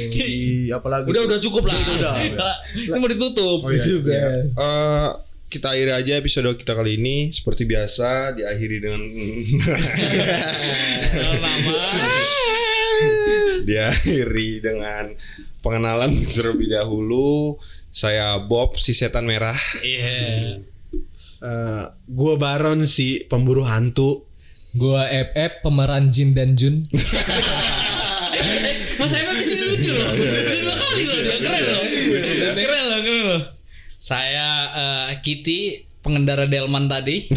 [0.08, 1.10] Di apalagi?
[1.10, 1.74] Udah udah cukup lah.
[1.74, 2.14] Udah,
[2.78, 3.66] Ini mau ditutup.
[3.66, 4.14] Oh, iya, juga.
[4.14, 4.30] iya.
[4.54, 5.10] Eh,
[5.48, 9.00] kita akhiri aja episode kita kali ini seperti biasa diakhiri dengan
[13.66, 15.14] diakhiri dengan
[15.64, 17.58] pengenalan terlebih dahulu.
[17.90, 19.58] Saya Bob si setan merah.
[19.82, 20.62] Iya.
[21.38, 24.26] Eh, gua Baron si pemburu hantu.
[24.78, 26.86] Gua FF pemeran Jin dan Jun.
[28.98, 30.10] Mas Evan di sini lucu loh.
[30.14, 31.84] Dua kali loh dia keren loh.
[32.54, 33.42] Keren loh, keren loh.
[33.98, 37.28] Saya eh, Kitty pengendara Delman tadi.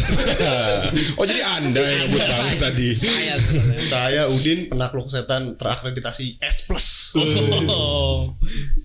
[1.19, 2.87] oh jadi anda yang nyebut banget tadi.
[2.95, 3.83] Saya sebenarnya.
[3.83, 6.87] Saya Udin penakluk setan terakreditasi S plus.
[7.19, 8.33] Oh.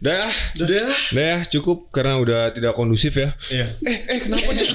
[0.02, 0.26] Dah,
[0.58, 3.32] dah, dah cukup karena udah tidak kondusif ya.
[3.52, 3.66] Iya.
[3.86, 4.74] Eh, eh kenapa nih?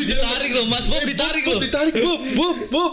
[0.00, 1.60] Ditarik loh Mas Bob ditarik loh.
[1.60, 2.92] Ditarik, Bob, Bob, Bob.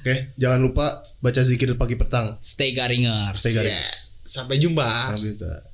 [0.00, 2.40] Oke, jangan lupa baca zikir pagi petang.
[2.40, 3.36] Stay Garingers.
[3.36, 3.76] Stay garing.
[4.24, 5.12] Sampai jumpa.
[5.12, 5.69] Sampai jumpa.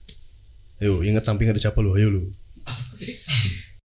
[0.76, 1.96] Ayo, ingat samping ada siapa lu?
[1.96, 2.22] Ayo lu.